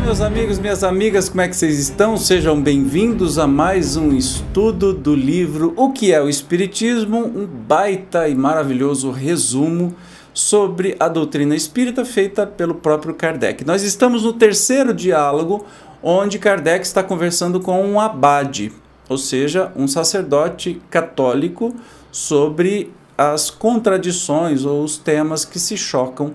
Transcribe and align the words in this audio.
Olá, 0.00 0.06
meus 0.06 0.20
amigos, 0.22 0.58
minhas 0.58 0.82
amigas, 0.82 1.28
como 1.28 1.42
é 1.42 1.48
que 1.48 1.54
vocês 1.54 1.78
estão? 1.78 2.16
Sejam 2.16 2.60
bem-vindos 2.60 3.38
a 3.38 3.46
mais 3.46 3.98
um 3.98 4.16
estudo 4.16 4.94
do 4.94 5.14
livro 5.14 5.74
O 5.76 5.92
que 5.92 6.10
é 6.10 6.22
o 6.22 6.26
Espiritismo? 6.26 7.18
Um 7.18 7.46
baita 7.46 8.26
e 8.26 8.34
maravilhoso 8.34 9.10
resumo 9.10 9.94
sobre 10.32 10.96
a 10.98 11.06
doutrina 11.06 11.54
espírita 11.54 12.02
feita 12.02 12.46
pelo 12.46 12.76
próprio 12.76 13.12
Kardec. 13.12 13.62
Nós 13.66 13.82
estamos 13.82 14.24
no 14.24 14.32
terceiro 14.32 14.94
diálogo, 14.94 15.66
onde 16.02 16.38
Kardec 16.38 16.82
está 16.86 17.02
conversando 17.02 17.60
com 17.60 17.84
um 17.84 18.00
abade, 18.00 18.72
ou 19.06 19.18
seja, 19.18 19.70
um 19.76 19.86
sacerdote 19.86 20.80
católico, 20.88 21.74
sobre 22.10 22.90
as 23.18 23.50
contradições 23.50 24.64
ou 24.64 24.82
os 24.82 24.96
temas 24.96 25.44
que 25.44 25.58
se 25.58 25.76
chocam 25.76 26.32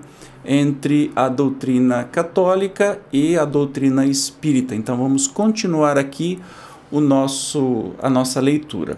entre 0.48 1.12
a 1.16 1.28
doutrina 1.30 2.04
católica 2.04 3.00
e 3.12 3.38
a 3.38 3.46
doutrina 3.46 4.06
espírita. 4.06 4.76
Então 4.76 4.98
vamos 4.98 5.28
continuar 5.28 5.98
aqui 5.98 6.40
o 6.92 7.00
nosso 7.00 7.92
a 8.02 8.10
nossa 8.10 8.40
leitura. 8.40 8.98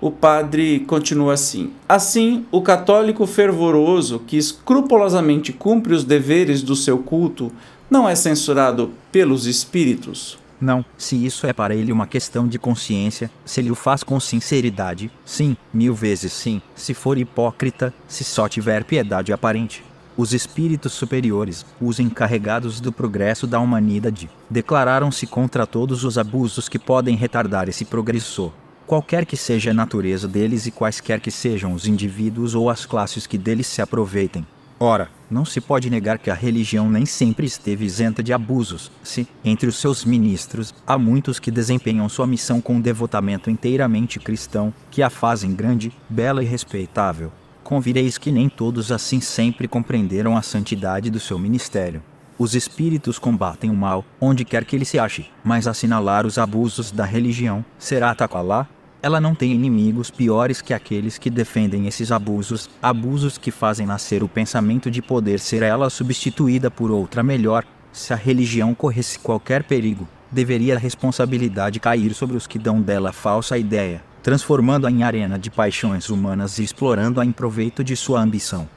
O 0.00 0.10
padre 0.10 0.80
continua 0.80 1.34
assim: 1.34 1.72
Assim, 1.88 2.44
o 2.50 2.60
católico 2.60 3.26
fervoroso 3.26 4.20
que 4.26 4.36
escrupulosamente 4.36 5.52
cumpre 5.52 5.94
os 5.94 6.04
deveres 6.04 6.62
do 6.62 6.76
seu 6.76 6.98
culto 6.98 7.50
não 7.90 8.08
é 8.08 8.14
censurado 8.14 8.90
pelos 9.10 9.46
espíritos? 9.46 10.38
Não, 10.60 10.84
se 10.96 11.24
isso 11.24 11.46
é 11.46 11.52
para 11.52 11.74
ele 11.74 11.92
uma 11.92 12.06
questão 12.06 12.48
de 12.48 12.58
consciência, 12.58 13.30
se 13.44 13.60
ele 13.60 13.70
o 13.70 13.74
faz 13.74 14.02
com 14.02 14.18
sinceridade, 14.18 15.10
sim, 15.24 15.56
mil 15.72 15.94
vezes 15.94 16.32
sim, 16.32 16.62
se 16.74 16.94
for 16.94 17.18
hipócrita, 17.18 17.92
se 18.08 18.24
só 18.24 18.48
tiver 18.48 18.84
piedade 18.84 19.32
aparente. 19.32 19.84
Os 20.18 20.32
espíritos 20.32 20.94
superiores, 20.94 21.66
os 21.78 22.00
encarregados 22.00 22.80
do 22.80 22.90
progresso 22.90 23.46
da 23.46 23.60
humanidade, 23.60 24.30
declararam-se 24.48 25.26
contra 25.26 25.66
todos 25.66 26.04
os 26.04 26.16
abusos 26.16 26.70
que 26.70 26.78
podem 26.78 27.14
retardar 27.14 27.68
esse 27.68 27.84
progresso, 27.84 28.50
qualquer 28.86 29.26
que 29.26 29.36
seja 29.36 29.72
a 29.72 29.74
natureza 29.74 30.26
deles 30.26 30.64
e 30.64 30.70
quaisquer 30.70 31.20
que 31.20 31.30
sejam 31.30 31.74
os 31.74 31.86
indivíduos 31.86 32.54
ou 32.54 32.70
as 32.70 32.86
classes 32.86 33.26
que 33.26 33.36
deles 33.36 33.66
se 33.66 33.82
aproveitem. 33.82 34.46
Ora, 34.80 35.10
não 35.30 35.44
se 35.44 35.60
pode 35.60 35.90
negar 35.90 36.18
que 36.18 36.30
a 36.30 36.34
religião 36.34 36.88
nem 36.90 37.04
sempre 37.04 37.46
esteve 37.46 37.84
isenta 37.84 38.22
de 38.22 38.32
abusos, 38.32 38.90
se, 39.02 39.28
entre 39.44 39.68
os 39.68 39.76
seus 39.76 40.04
ministros, 40.04 40.74
há 40.86 40.96
muitos 40.96 41.38
que 41.38 41.50
desempenham 41.50 42.08
sua 42.08 42.26
missão 42.26 42.60
com 42.60 42.76
um 42.76 42.80
devotamento 42.80 43.50
inteiramente 43.50 44.18
cristão, 44.18 44.72
que 44.90 45.02
a 45.02 45.10
fazem 45.10 45.54
grande, 45.54 45.92
bela 46.08 46.42
e 46.42 46.46
respeitável. 46.46 47.32
Convireis 47.66 48.16
que 48.16 48.30
nem 48.30 48.48
todos 48.48 48.92
assim 48.92 49.20
sempre 49.20 49.66
compreenderam 49.66 50.36
a 50.36 50.40
santidade 50.40 51.10
do 51.10 51.18
seu 51.18 51.36
ministério. 51.36 52.00
Os 52.38 52.54
espíritos 52.54 53.18
combatem 53.18 53.70
o 53.70 53.74
mal, 53.74 54.04
onde 54.20 54.44
quer 54.44 54.64
que 54.64 54.76
ele 54.76 54.84
se 54.84 55.00
ache, 55.00 55.26
mas 55.42 55.66
assinalar 55.66 56.24
os 56.24 56.38
abusos 56.38 56.92
da 56.92 57.04
religião 57.04 57.64
será 57.76 58.12
atacá-la 58.12 58.68
ela 59.02 59.20
não 59.20 59.34
tem 59.34 59.52
inimigos 59.52 60.10
piores 60.12 60.62
que 60.62 60.72
aqueles 60.72 61.18
que 61.18 61.28
defendem 61.28 61.88
esses 61.88 62.12
abusos, 62.12 62.70
abusos 62.80 63.36
que 63.36 63.50
fazem 63.50 63.84
nascer 63.84 64.22
o 64.22 64.28
pensamento 64.28 64.88
de 64.88 65.02
poder 65.02 65.40
ser 65.40 65.62
ela 65.62 65.90
substituída 65.90 66.70
por 66.70 66.92
outra 66.92 67.22
melhor. 67.22 67.64
Se 67.92 68.12
a 68.12 68.16
religião 68.16 68.74
corresse 68.74 69.18
qualquer 69.18 69.64
perigo, 69.64 70.08
deveria 70.30 70.76
a 70.76 70.78
responsabilidade 70.78 71.80
cair 71.80 72.14
sobre 72.14 72.36
os 72.36 72.46
que 72.46 72.58
dão 72.58 72.80
dela 72.80 73.12
falsa 73.12 73.58
ideia, 73.58 74.02
transformando-a 74.26 74.90
em 74.90 75.04
arena 75.04 75.38
de 75.38 75.48
paixões 75.48 76.10
humanas 76.10 76.58
e 76.58 76.64
explorando-a 76.64 77.24
em 77.24 77.30
proveito 77.30 77.84
de 77.84 77.94
sua 77.94 78.20
ambição. 78.20 78.68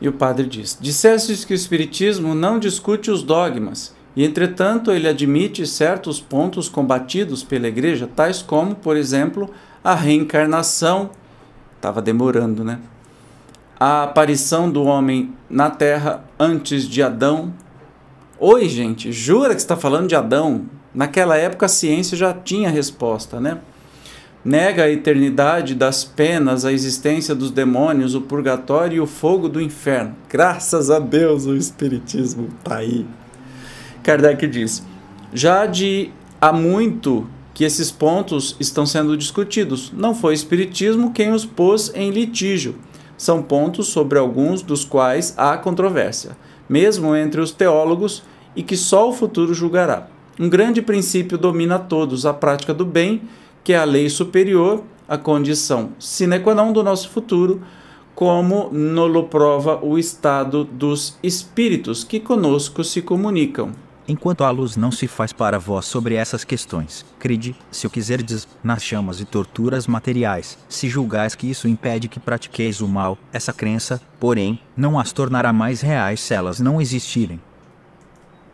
E 0.00 0.08
o 0.08 0.12
padre 0.12 0.44
diz: 0.44 0.76
Dissestes 0.80 1.44
que 1.44 1.52
o 1.52 1.54
Espiritismo 1.54 2.34
não 2.34 2.58
discute 2.58 3.08
os 3.08 3.22
dogmas 3.22 3.94
e, 4.16 4.24
entretanto, 4.24 4.90
ele 4.90 5.06
admite 5.06 5.68
certos 5.68 6.18
pontos 6.20 6.68
combatidos 6.68 7.44
pela 7.44 7.68
Igreja, 7.68 8.08
tais 8.12 8.42
como, 8.42 8.74
por 8.74 8.96
exemplo, 8.96 9.48
a 9.84 9.94
reencarnação. 9.94 11.10
Estava 11.76 12.02
demorando, 12.02 12.64
né? 12.64 12.80
A 13.78 14.02
aparição 14.02 14.68
do 14.68 14.82
homem 14.82 15.32
na 15.48 15.70
Terra 15.70 16.24
antes 16.36 16.88
de 16.88 17.00
Adão. 17.04 17.54
Oi, 18.36 18.68
gente, 18.68 19.12
jura 19.12 19.54
que 19.54 19.60
está 19.60 19.76
falando 19.76 20.08
de 20.08 20.16
Adão? 20.16 20.64
Naquela 20.92 21.36
época 21.36 21.66
a 21.66 21.68
ciência 21.68 22.16
já 22.16 22.34
tinha 22.34 22.68
resposta, 22.68 23.38
né? 23.38 23.58
Nega 24.44 24.84
a 24.84 24.90
eternidade 24.90 25.72
das 25.72 26.02
penas, 26.02 26.64
a 26.64 26.72
existência 26.72 27.32
dos 27.32 27.52
demônios, 27.52 28.16
o 28.16 28.20
purgatório 28.20 28.96
e 28.96 29.00
o 29.00 29.06
fogo 29.06 29.48
do 29.48 29.60
inferno. 29.60 30.16
Graças 30.28 30.90
a 30.90 30.98
Deus 30.98 31.46
o 31.46 31.54
Espiritismo 31.54 32.48
está 32.58 32.78
aí. 32.78 33.06
Kardec 34.02 34.48
diz: 34.48 34.84
já 35.32 35.64
de 35.64 36.10
há 36.40 36.52
muito 36.52 37.28
que 37.54 37.62
esses 37.62 37.92
pontos 37.92 38.56
estão 38.58 38.84
sendo 38.84 39.16
discutidos. 39.16 39.92
Não 39.96 40.12
foi 40.12 40.32
o 40.32 40.34
Espiritismo 40.34 41.12
quem 41.12 41.32
os 41.32 41.46
pôs 41.46 41.92
em 41.94 42.10
litígio. 42.10 42.74
São 43.16 43.40
pontos 43.40 43.86
sobre 43.88 44.18
alguns 44.18 44.60
dos 44.60 44.84
quais 44.84 45.34
há 45.36 45.56
controvérsia, 45.56 46.36
mesmo 46.68 47.14
entre 47.14 47.40
os 47.40 47.52
teólogos, 47.52 48.24
e 48.56 48.62
que 48.64 48.76
só 48.76 49.08
o 49.08 49.12
futuro 49.12 49.54
julgará. 49.54 50.08
Um 50.40 50.48
grande 50.48 50.82
princípio 50.82 51.38
domina 51.38 51.78
todos: 51.78 52.26
a 52.26 52.34
prática 52.34 52.74
do 52.74 52.84
bem, 52.84 53.22
que 53.64 53.72
é 53.72 53.78
a 53.78 53.84
lei 53.84 54.08
superior, 54.08 54.82
a 55.08 55.18
condição 55.18 55.90
sine 55.98 56.40
qua 56.40 56.54
non 56.54 56.72
do 56.72 56.82
nosso 56.82 57.08
futuro, 57.08 57.60
como 58.14 58.70
nolo 58.72 59.24
prova 59.24 59.78
o 59.82 59.98
estado 59.98 60.64
dos 60.64 61.18
espíritos 61.22 62.04
que 62.04 62.20
conosco 62.20 62.84
se 62.84 63.02
comunicam. 63.02 63.72
Enquanto 64.06 64.42
a 64.42 64.50
luz 64.50 64.76
não 64.76 64.90
se 64.90 65.06
faz 65.06 65.32
para 65.32 65.58
vós 65.58 65.86
sobre 65.86 66.16
essas 66.16 66.42
questões, 66.42 67.06
crede, 67.20 67.54
se 67.70 67.86
o 67.86 67.90
quiserdes, 67.90 68.48
nas 68.62 68.82
chamas 68.82 69.20
e 69.20 69.24
torturas 69.24 69.86
materiais, 69.86 70.58
se 70.68 70.88
julgais 70.88 71.36
que 71.36 71.48
isso 71.48 71.68
impede 71.68 72.08
que 72.08 72.18
pratiqueis 72.18 72.80
o 72.80 72.88
mal, 72.88 73.16
essa 73.32 73.52
crença, 73.52 74.00
porém, 74.18 74.58
não 74.76 74.98
as 74.98 75.12
tornará 75.12 75.52
mais 75.52 75.80
reais 75.80 76.20
se 76.20 76.34
elas 76.34 76.58
não 76.58 76.80
existirem. 76.80 77.40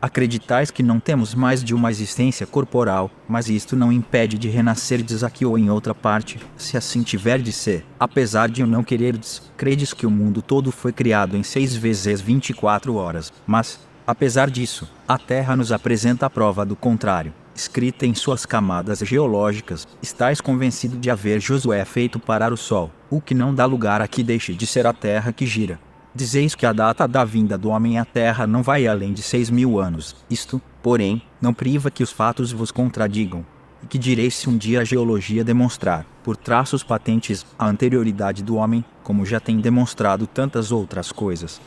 Acreditais 0.00 0.70
que 0.70 0.82
não 0.82 1.00
temos 1.00 1.34
mais 1.34 1.62
de 1.62 1.74
uma 1.74 1.90
existência 1.90 2.46
corporal, 2.46 3.10
mas 3.28 3.48
isto 3.48 3.74
não 3.74 3.92
impede 3.92 4.38
de 4.38 4.48
renascerdes 4.48 5.24
aqui 5.24 5.44
ou 5.44 5.58
em 5.58 5.70
outra 5.70 5.94
parte, 5.94 6.38
se 6.56 6.76
assim 6.76 7.02
tiver 7.02 7.40
de 7.40 7.50
ser. 7.50 7.84
Apesar 7.98 8.48
de 8.48 8.64
não 8.64 8.84
quererdes, 8.84 9.42
credes 9.56 9.92
que 9.92 10.06
o 10.06 10.10
mundo 10.10 10.40
todo 10.40 10.70
foi 10.70 10.92
criado 10.92 11.36
em 11.36 11.42
seis 11.42 11.74
vezes 11.74 12.20
24 12.20 12.94
horas, 12.94 13.32
mas, 13.46 13.80
Apesar 14.08 14.48
disso, 14.48 14.88
a 15.06 15.18
Terra 15.18 15.54
nos 15.54 15.70
apresenta 15.70 16.24
a 16.24 16.30
prova 16.30 16.64
do 16.64 16.74
contrário. 16.74 17.30
Escrita 17.54 18.06
em 18.06 18.14
suas 18.14 18.46
camadas 18.46 19.00
geológicas, 19.00 19.86
estáis 20.00 20.40
convencido 20.40 20.96
de 20.96 21.10
haver 21.10 21.42
Josué 21.42 21.84
feito 21.84 22.18
parar 22.18 22.50
o 22.50 22.56
Sol, 22.56 22.90
o 23.10 23.20
que 23.20 23.34
não 23.34 23.54
dá 23.54 23.66
lugar 23.66 24.00
a 24.00 24.08
que 24.08 24.22
deixe 24.22 24.54
de 24.54 24.66
ser 24.66 24.86
a 24.86 24.94
Terra 24.94 25.30
que 25.30 25.44
gira. 25.44 25.78
Dizeis 26.18 26.56
que 26.56 26.66
a 26.66 26.72
data 26.72 27.06
da 27.06 27.24
vinda 27.24 27.56
do 27.56 27.68
homem 27.68 27.96
à 27.96 28.04
Terra 28.04 28.44
não 28.44 28.60
vai 28.60 28.88
além 28.88 29.12
de 29.12 29.22
seis 29.22 29.48
mil 29.48 29.78
anos. 29.78 30.16
Isto, 30.28 30.60
porém, 30.82 31.22
não 31.40 31.54
priva 31.54 31.92
que 31.92 32.02
os 32.02 32.10
fatos 32.10 32.50
vos 32.50 32.72
contradigam. 32.72 33.46
E 33.84 33.86
que 33.86 33.96
direis 33.96 34.34
se 34.34 34.50
um 34.50 34.56
dia 34.58 34.80
a 34.80 34.84
geologia 34.84 35.44
demonstrar, 35.44 36.04
por 36.24 36.36
traços 36.36 36.82
patentes, 36.82 37.46
a 37.56 37.68
anterioridade 37.68 38.42
do 38.42 38.56
homem, 38.56 38.84
como 39.04 39.24
já 39.24 39.38
tem 39.38 39.60
demonstrado 39.60 40.26
tantas 40.26 40.72
outras 40.72 41.12
coisas. 41.12 41.60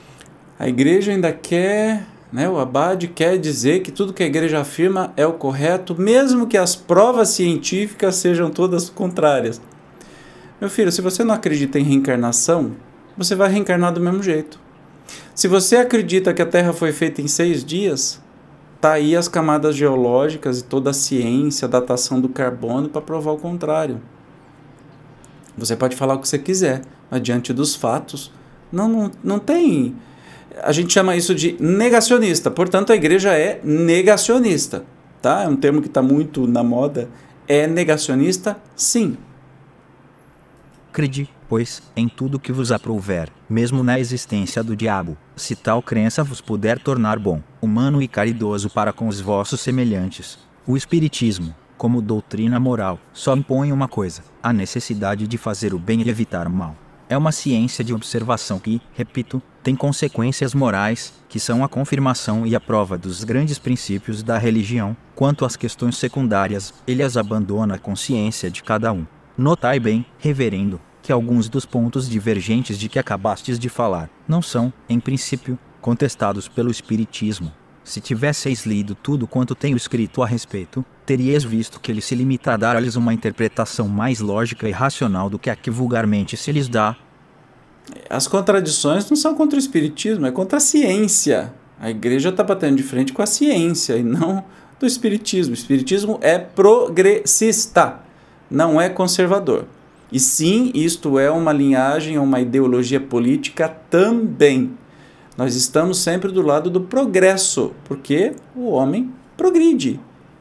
A 0.59 0.67
igreja 0.67 1.13
ainda 1.13 1.31
quer 1.31 2.05
né? 2.29 2.49
O 2.49 2.59
Abade 2.59 3.07
quer 3.07 3.37
dizer 3.37 3.81
que 3.83 3.91
tudo 3.91 4.11
que 4.11 4.21
a 4.21 4.25
igreja 4.25 4.59
afirma 4.59 5.13
é 5.15 5.25
o 5.25 5.31
correto, 5.31 5.95
mesmo 5.97 6.45
que 6.45 6.57
as 6.57 6.75
provas 6.75 7.29
científicas 7.29 8.15
sejam 8.15 8.49
todas 8.49 8.89
contrárias. 8.89 9.61
Meu 10.59 10.69
filho, 10.69 10.91
se 10.91 11.01
você 11.01 11.23
não 11.23 11.33
acredita 11.33 11.79
em 11.79 11.83
reencarnação, 11.83 12.73
você 13.23 13.35
vai 13.35 13.49
reencarnar 13.49 13.93
do 13.93 13.99
mesmo 13.99 14.21
jeito. 14.23 14.59
Se 15.33 15.47
você 15.47 15.77
acredita 15.77 16.33
que 16.33 16.41
a 16.41 16.45
Terra 16.45 16.73
foi 16.73 16.91
feita 16.91 17.21
em 17.21 17.27
seis 17.27 17.63
dias, 17.63 18.21
tá 18.79 18.93
aí 18.93 19.15
as 19.15 19.27
camadas 19.27 19.75
geológicas 19.75 20.59
e 20.59 20.63
toda 20.63 20.89
a 20.89 20.93
ciência, 20.93 21.65
a 21.65 21.69
datação 21.69 22.19
do 22.19 22.29
carbono 22.29 22.89
para 22.89 23.01
provar 23.01 23.31
o 23.31 23.37
contrário. 23.37 24.01
Você 25.57 25.75
pode 25.75 25.95
falar 25.95 26.15
o 26.15 26.19
que 26.19 26.27
você 26.27 26.39
quiser, 26.39 26.81
mas 27.09 27.21
diante 27.21 27.53
dos 27.53 27.75
fatos, 27.75 28.31
não, 28.71 28.87
não, 28.87 29.11
não 29.23 29.39
tem. 29.39 29.95
A 30.63 30.71
gente 30.71 30.91
chama 30.91 31.15
isso 31.15 31.35
de 31.35 31.55
negacionista, 31.59 32.49
portanto, 32.49 32.91
a 32.91 32.95
igreja 32.95 33.33
é 33.33 33.61
negacionista. 33.63 34.83
Tá? 35.21 35.43
É 35.43 35.47
um 35.47 35.55
termo 35.55 35.81
que 35.81 35.87
está 35.87 36.01
muito 36.01 36.47
na 36.47 36.63
moda. 36.63 37.07
É 37.47 37.67
negacionista, 37.67 38.57
sim. 38.75 39.17
Crede, 40.91 41.29
pois, 41.51 41.83
em 41.97 42.07
tudo 42.07 42.39
que 42.39 42.53
vos 42.53 42.71
aprouver, 42.71 43.27
mesmo 43.49 43.83
na 43.83 43.99
existência 43.99 44.63
do 44.63 44.73
diabo, 44.73 45.17
se 45.35 45.53
tal 45.53 45.81
crença 45.81 46.23
vos 46.23 46.39
puder 46.39 46.79
tornar 46.79 47.19
bom, 47.19 47.43
humano 47.61 48.01
e 48.01 48.07
caridoso 48.07 48.69
para 48.69 48.93
com 48.93 49.05
os 49.05 49.19
vossos 49.19 49.59
semelhantes. 49.59 50.39
O 50.65 50.77
Espiritismo, 50.77 51.53
como 51.77 52.01
doutrina 52.01 52.57
moral, 52.57 52.97
só 53.11 53.35
impõe 53.35 53.73
uma 53.73 53.89
coisa: 53.89 54.23
a 54.41 54.53
necessidade 54.53 55.27
de 55.27 55.37
fazer 55.37 55.73
o 55.73 55.77
bem 55.77 56.01
e 56.01 56.09
evitar 56.09 56.47
o 56.47 56.49
mal. 56.49 56.73
É 57.09 57.17
uma 57.17 57.33
ciência 57.33 57.83
de 57.83 57.93
observação 57.93 58.57
que, 58.57 58.81
repito, 58.93 59.41
tem 59.61 59.75
consequências 59.75 60.53
morais, 60.53 61.13
que 61.27 61.37
são 61.37 61.65
a 61.65 61.67
confirmação 61.67 62.47
e 62.47 62.55
a 62.55 62.61
prova 62.61 62.97
dos 62.97 63.25
grandes 63.25 63.59
princípios 63.59 64.23
da 64.23 64.37
religião. 64.37 64.95
Quanto 65.13 65.43
às 65.43 65.57
questões 65.57 65.97
secundárias, 65.97 66.73
ele 66.87 67.03
as 67.03 67.17
abandona 67.17 67.75
à 67.75 67.77
consciência 67.77 68.49
de 68.49 68.63
cada 68.63 68.93
um. 68.93 69.05
Notai 69.37 69.81
bem, 69.81 70.05
reverendo, 70.17 70.79
que 71.01 71.11
alguns 71.11 71.49
dos 71.49 71.65
pontos 71.65 72.09
divergentes 72.09 72.77
de 72.77 72.87
que 72.87 72.99
acabastes 72.99 73.57
de 73.57 73.69
falar 73.69 74.09
não 74.27 74.41
são, 74.41 74.71
em 74.87 74.99
princípio, 74.99 75.57
contestados 75.81 76.47
pelo 76.47 76.71
Espiritismo. 76.71 77.51
Se 77.83 77.99
tivesseis 77.99 78.65
lido 78.65 78.93
tudo 78.93 79.27
quanto 79.27 79.55
tenho 79.55 79.75
escrito 79.75 80.21
a 80.21 80.27
respeito, 80.27 80.85
teríeis 81.05 81.43
visto 81.43 81.79
que 81.79 81.91
ele 81.91 82.01
se 82.01 82.13
limita 82.13 82.53
a 82.53 82.57
dar-lhes 82.57 82.95
uma 82.95 83.13
interpretação 83.13 83.87
mais 83.87 84.19
lógica 84.19 84.69
e 84.69 84.71
racional 84.71 85.29
do 85.29 85.39
que 85.39 85.49
a 85.49 85.55
que 85.55 85.71
vulgarmente 85.71 86.37
se 86.37 86.51
lhes 86.51 86.69
dá. 86.69 86.95
As 88.09 88.27
contradições 88.27 89.09
não 89.09 89.17
são 89.17 89.33
contra 89.33 89.57
o 89.57 89.59
Espiritismo, 89.59 90.27
é 90.27 90.31
contra 90.31 90.57
a 90.57 90.61
ciência. 90.61 91.53
A 91.79 91.89
igreja 91.89 92.29
está 92.29 92.43
batendo 92.43 92.77
de 92.77 92.83
frente 92.83 93.11
com 93.11 93.23
a 93.23 93.25
ciência 93.25 93.97
e 93.97 94.03
não 94.03 94.43
do 94.79 94.85
Espiritismo. 94.85 95.51
O 95.51 95.57
Espiritismo 95.57 96.19
é 96.21 96.37
progressista 96.37 97.99
não 98.51 98.79
é 98.81 98.89
conservador. 98.89 99.65
E 100.11 100.19
sim, 100.19 100.71
isto 100.75 101.17
é 101.17 101.31
uma 101.31 101.53
linhagem, 101.53 102.17
uma 102.17 102.39
ideologia 102.41 102.99
política 102.99 103.69
também. 103.69 104.77
Nós 105.37 105.55
estamos 105.55 105.99
sempre 105.99 106.31
do 106.31 106.41
lado 106.41 106.69
do 106.69 106.81
progresso, 106.81 107.71
porque 107.85 108.33
o 108.55 108.71
homem 108.71 109.11
progride 109.37 109.99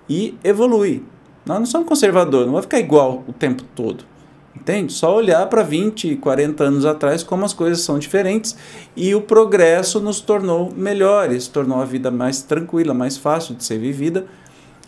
e 0.09 0.35
evolui. 0.43 1.05
Nós 1.47 1.59
não 1.59 1.67
somos 1.67 1.89
conservadores, 1.89 2.47
não 2.47 2.55
vai 2.55 2.63
ficar 2.63 2.81
igual 2.81 3.25
o 3.29 3.33
tempo 3.33 3.63
todo. 3.75 4.05
Entende? 4.55 4.93
Só 4.93 5.15
olhar 5.15 5.47
para 5.47 5.63
20, 5.63 6.17
40 6.17 6.65
anos 6.65 6.85
atrás 6.85 7.23
como 7.23 7.45
as 7.45 7.53
coisas 7.53 7.81
são 7.81 7.99
diferentes 7.99 8.57
e 8.97 9.15
o 9.15 9.23
progresso 9.23 10.01
nos 10.01 10.21
tornou 10.21 10.73
melhores, 10.77 11.47
tornou 11.47 11.81
a 11.81 11.85
vida 11.85 12.11
mais 12.11 12.43
tranquila, 12.43 12.93
mais 12.93 13.17
fácil 13.17 13.55
de 13.55 13.65
ser 13.65 13.79
vivida. 13.79 14.27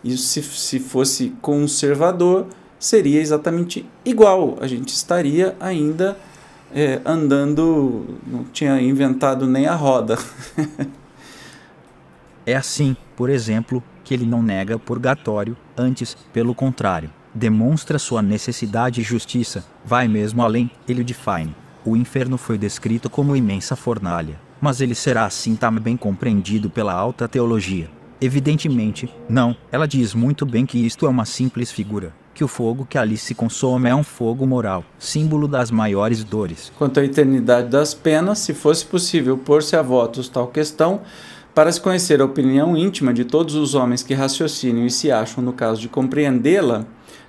E 0.03 0.17
se, 0.17 0.43
se 0.43 0.81
fosse 0.81 1.33
conservador, 1.41 2.47
seria 2.83 3.21
exatamente 3.21 3.87
igual. 4.05 4.59
A 4.61 4.67
gente 4.67 4.89
estaria 4.89 5.57
ainda 5.61 6.19
é, 6.75 7.01
andando, 7.05 8.19
não 8.27 8.45
tinha 8.45 8.81
inventado 8.81 9.47
nem 9.47 9.67
a 9.67 9.75
roda. 9.75 10.19
é 12.45 12.57
assim, 12.57 12.97
por 13.17 13.31
exemplo, 13.31 13.83
que 14.03 14.13
ele 14.13 14.27
não 14.27 14.43
nega 14.43 14.81
purgatório, 14.81 15.57
antes, 15.79 16.17
pelo 16.33 16.57
contrário, 16.57 17.09
demonstra 17.33 18.01
sua 18.01 18.21
necessidade 18.21 19.01
e 19.01 19.05
justiça, 19.05 19.65
vai 19.85 20.09
mesmo 20.09 20.43
além, 20.43 20.69
ele 20.89 21.05
define. 21.05 21.55
O 21.85 21.97
inferno 21.97 22.37
foi 22.37 22.59
descrito 22.59 23.09
como 23.09 23.37
imensa 23.37 23.77
fornalha, 23.77 24.41
mas 24.61 24.81
ele 24.81 24.95
será 24.95 25.25
assim 25.25 25.55
também 25.55 25.97
compreendido 25.97 26.69
pela 26.69 26.93
alta 26.93 27.29
teologia. 27.29 27.89
Evidentemente, 28.21 29.13
não, 29.29 29.57
ela 29.71 29.87
diz 29.87 30.15
muito 30.15 30.45
bem 30.45 30.67
que 30.67 30.85
isto 30.85 31.07
é 31.07 31.09
uma 31.09 31.25
simples 31.25 31.73
figura, 31.73 32.13
que 32.35 32.45
o 32.45 32.49
fogo 32.49 32.87
que 32.89 32.99
ali 32.99 33.17
se 33.17 33.35
consome 33.35 33.89
é 33.89 33.95
um 33.95 34.03
fogo 34.03 34.47
moral, 34.47 34.85
símbolo 34.99 35.47
das 35.47 35.71
maiores 35.71 36.25
dores. 36.25 36.73
Quanto 36.79 37.01
à 37.01 37.05
eternidade 37.05 37.69
das 37.69 37.95
penas, 37.95 38.39
se 38.39 38.55
fosse 38.55 38.85
possível 38.85 39.37
pôr-se 39.37 39.77
a 39.77 39.83
votos 39.83 40.29
tal 40.29 40.47
questão, 40.49 41.01
para 41.55 41.71
se 41.71 41.81
conhecer 41.81 42.21
a 42.21 42.25
opinião 42.25 42.77
íntima 42.77 43.13
de 43.13 43.25
todos 43.25 43.55
os 43.55 43.75
homens 43.75 44.03
que 44.03 44.15
raciocinam 44.15 44.87
e 44.87 44.91
se 44.91 45.11
acham 45.11 45.45
no 45.45 45.53
caso 45.53 45.81
de 45.81 45.89
compreendê-la, 45.89 46.87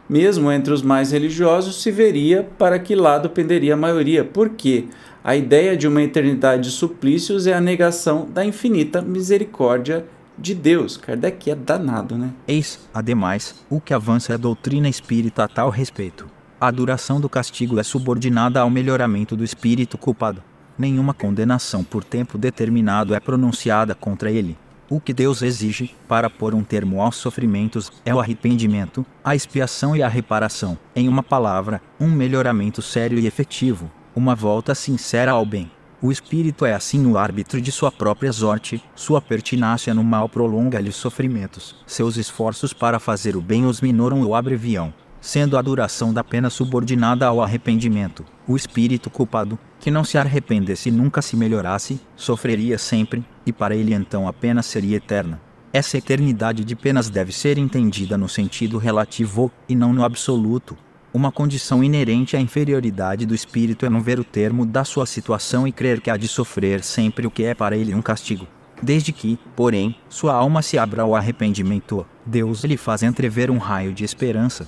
mesmo 0.08 0.52
entre 0.52 0.74
os 0.74 0.82
mais 0.82 1.12
religiosos, 1.12 1.82
se 1.82 1.92
veria 1.92 2.48
para 2.58 2.80
que 2.80 2.96
lado 2.96 3.30
penderia 3.30 3.74
a 3.74 3.78
maioria, 3.78 4.24
porque 4.24 4.86
a 5.24 5.36
ideia 5.36 5.76
de 5.76 5.88
uma 5.88 6.02
eternidade 6.02 6.64
de 6.64 6.72
suplícios 6.72 7.48
é 7.48 7.54
a 7.54 7.62
negação 7.62 8.28
da 8.30 8.46
infinita 8.46 9.02
misericórdia 9.02 10.06
de 10.38 10.54
Deus. 10.56 10.98
Kardec 10.98 11.50
é 11.50 11.56
danado, 11.56 12.18
né? 12.18 12.32
Eis, 12.48 12.88
ademais, 12.94 13.64
o 13.70 13.80
que 13.80 13.94
avança 13.94 14.34
é 14.34 14.36
a 14.36 14.38
doutrina 14.38 14.90
espírita 14.90 15.44
a 15.44 15.48
tal 15.48 15.70
respeito. 15.70 16.28
A 16.60 16.72
duração 16.72 17.20
do 17.20 17.28
castigo 17.28 17.80
é 17.80 17.84
subordinada 17.84 18.62
ao 18.62 18.70
melhoramento 18.70 19.36
do 19.36 19.44
espírito 19.44 19.98
culpado. 19.98 20.42
Nenhuma 20.78 21.14
condenação 21.14 21.84
por 21.84 22.04
tempo 22.04 22.38
determinado 22.38 23.14
é 23.14 23.20
pronunciada 23.20 23.94
contra 23.94 24.32
ele. 24.32 24.58
O 24.90 25.00
que 25.00 25.14
Deus 25.14 25.42
exige, 25.42 25.96
para 26.08 26.30
pôr 26.30 26.54
um 26.54 26.64
termo 26.64 27.02
aos 27.02 27.16
sofrimentos, 27.16 27.92
é 28.06 28.14
o 28.14 28.20
arrependimento, 28.20 29.06
a 29.24 29.36
expiação 29.36 29.96
e 29.96 30.04
a 30.04 30.08
reparação. 30.08 30.78
Em 30.96 31.08
uma 31.08 31.24
palavra, 31.24 31.82
um 32.00 32.08
melhoramento 32.08 32.82
sério 32.82 33.18
e 33.18 33.26
efetivo, 33.26 33.90
uma 34.16 34.36
volta 34.36 34.76
sincera 34.76 35.32
ao 35.32 35.46
bem. 35.46 35.72
O 36.04 36.12
espírito 36.12 36.66
é 36.66 36.74
assim 36.74 37.06
o 37.06 37.18
árbitro 37.18 37.62
de 37.62 37.72
sua 37.72 37.90
própria 37.90 38.34
sorte, 38.34 38.84
sua 38.94 39.22
pertinácia 39.22 39.94
no 39.94 40.04
mal 40.04 40.28
prolonga-lhe 40.28 40.90
os 40.90 40.98
sofrimentos, 40.98 41.78
seus 41.88 42.18
esforços 42.18 42.74
para 42.74 43.00
fazer 43.00 43.38
o 43.38 43.42
bem 43.42 43.66
os 43.66 43.80
minoram 43.80 44.22
ou 44.22 44.36
abreviam, 44.36 44.94
sendo 45.22 45.58
a 45.58 45.62
duração 45.62 46.14
da 46.14 46.22
pena 46.22 46.50
subordinada 46.50 47.26
ao 47.26 47.42
arrependimento. 47.42 48.26
O 48.46 48.58
espírito 48.58 49.10
culpado, 49.10 49.58
que 49.80 49.90
não 49.90 50.04
se 50.04 50.18
arrependesse 50.18 50.90
e 50.90 50.92
nunca 50.92 51.22
se 51.22 51.38
melhorasse, 51.38 52.02
sofreria 52.18 52.78
sempre, 52.78 53.24
e 53.46 53.54
para 53.54 53.74
ele 53.74 53.94
então 53.94 54.28
a 54.28 54.34
pena 54.34 54.62
seria 54.62 54.98
eterna. 54.98 55.40
Essa 55.72 55.98
eternidade 55.98 56.66
de 56.66 56.76
penas 56.76 57.10
deve 57.10 57.32
ser 57.32 57.58
entendida 57.58 58.18
no 58.18 58.28
sentido 58.28 58.78
relativo 58.78 59.50
e 59.70 59.76
não 59.76 59.94
no 59.94 60.04
absoluto, 60.04 60.78
uma 61.13 61.31
condição 61.31 61.83
inerente 61.83 62.36
à 62.36 62.39
inferioridade 62.39 63.25
do 63.25 63.36
espírito 63.36 63.86
é 63.86 63.89
não 63.89 64.01
ver 64.01 64.20
o 64.20 64.24
termo 64.24 64.65
da 64.65 64.84
sua 64.84 65.05
situação 65.05 65.67
e 65.67 65.72
crer 65.72 66.01
que 66.01 66.10
há 66.10 66.17
de 66.17 66.27
sofrer 66.27 66.84
sempre 66.84 67.27
o 67.27 67.32
que 67.32 67.43
é 67.43 67.53
para 67.53 67.77
ele 67.77 67.93
um 67.93 68.01
castigo. 68.01 68.48
Desde 68.82 69.13
que, 69.13 69.38
porém, 69.55 69.96
sua 70.10 70.34
alma 70.34 70.63
se 70.63 70.77
abra 70.77 71.03
ao 71.03 71.15
arrependimento, 71.15 72.05
Deus 72.25 72.63
lhe 72.63 72.75
faz 72.75 73.03
entrever 73.03 73.51
um 73.51 73.60
raio 73.60 73.93
de 73.93 74.03
esperança. 74.03 74.67